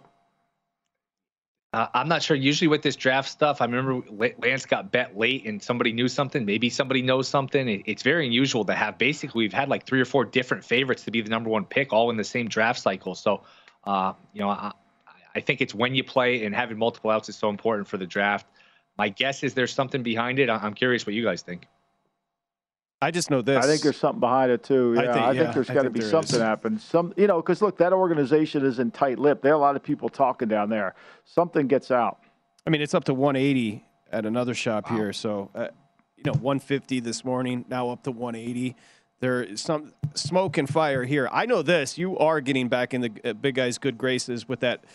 [1.73, 2.37] Uh, I'm not sure.
[2.37, 4.03] Usually with this draft stuff, I remember
[4.37, 6.45] Lance got bet late and somebody knew something.
[6.45, 7.67] Maybe somebody knows something.
[7.67, 8.99] It, it's very unusual to have.
[8.99, 11.91] Basically, we've had like three or four different favorites to be the number one pick,
[11.91, 13.15] all in the same draft cycle.
[13.15, 13.41] So,
[13.85, 14.73] uh, you know, I,
[15.33, 18.05] I think it's when you play and having multiple outs is so important for the
[18.05, 18.45] draft.
[18.95, 20.51] My guess is there's something behind it.
[20.51, 21.67] I'm curious what you guys think.
[23.03, 23.63] I just know this.
[23.63, 24.93] I think there's something behind it too.
[24.95, 26.41] Yeah, I think, I think there's got to be something is.
[26.41, 26.79] happen.
[26.79, 29.41] Some, you know, because look, that organization is in tight lip.
[29.41, 30.95] There are a lot of people talking down there.
[31.25, 32.19] Something gets out.
[32.65, 34.95] I mean, it's up to 180 at another shop wow.
[34.95, 35.13] here.
[35.13, 35.67] So, uh,
[36.15, 38.75] you know, 150 this morning, now up to 180.
[39.19, 41.27] There is some smoke and fire here.
[41.31, 41.97] I know this.
[41.97, 44.85] You are getting back in the uh, big guy's good graces with that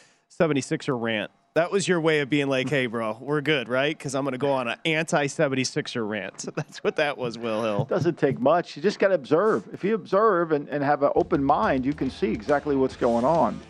[0.40, 3.98] 76er rant that was your way of being like, hey, bro, we're good, right?
[3.98, 6.44] Because I'm going to go on an anti 76er rant.
[6.54, 7.82] That's what that was, Will Hill.
[7.82, 8.76] It doesn't take much.
[8.76, 9.68] You just got to observe.
[9.72, 13.24] If you observe and, and have an open mind, you can see exactly what's going
[13.24, 13.60] on.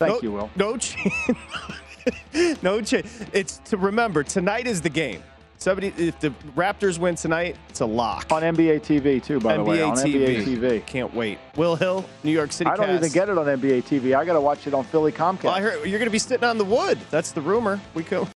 [0.00, 0.50] Thank no, you, Will.
[0.56, 1.14] No change.
[2.62, 3.06] no change.
[3.32, 5.22] It's to remember, tonight is the game.
[5.60, 8.32] 70, if the Raptors win tonight, it's a lock.
[8.32, 9.82] On NBA TV, too, by NBA the way.
[9.82, 10.26] On TV.
[10.26, 10.86] NBA TV.
[10.86, 11.38] Can't wait.
[11.54, 13.04] Will Hill, New York City I don't cast.
[13.04, 14.16] even get it on NBA TV.
[14.16, 15.44] I got to watch it on Philly Comcast.
[15.44, 16.98] Well, I heard you're going to be sitting on the wood.
[17.10, 17.78] That's the rumor.
[17.92, 18.26] We go.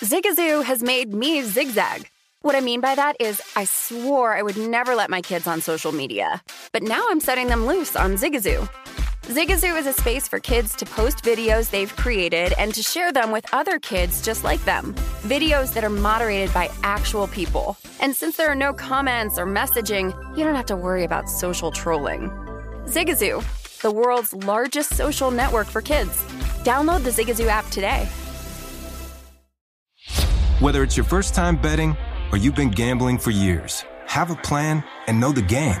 [0.00, 2.08] Zigazoo has made me zigzag.
[2.40, 5.60] What I mean by that is, I swore I would never let my kids on
[5.60, 6.42] social media.
[6.72, 8.68] But now I'm setting them loose on Zigazoo.
[9.28, 13.30] Zigazoo is a space for kids to post videos they've created and to share them
[13.30, 14.92] with other kids just like them.
[15.22, 17.78] Videos that are moderated by actual people.
[18.02, 21.70] And since there are no comments or messaging, you don't have to worry about social
[21.72, 22.28] trolling.
[22.84, 23.42] Zigazoo,
[23.80, 26.22] the world's largest social network for kids.
[26.62, 28.06] Download the Zigazoo app today.
[30.60, 31.96] Whether it's your first time betting
[32.30, 35.80] or you've been gambling for years, have a plan and know the game.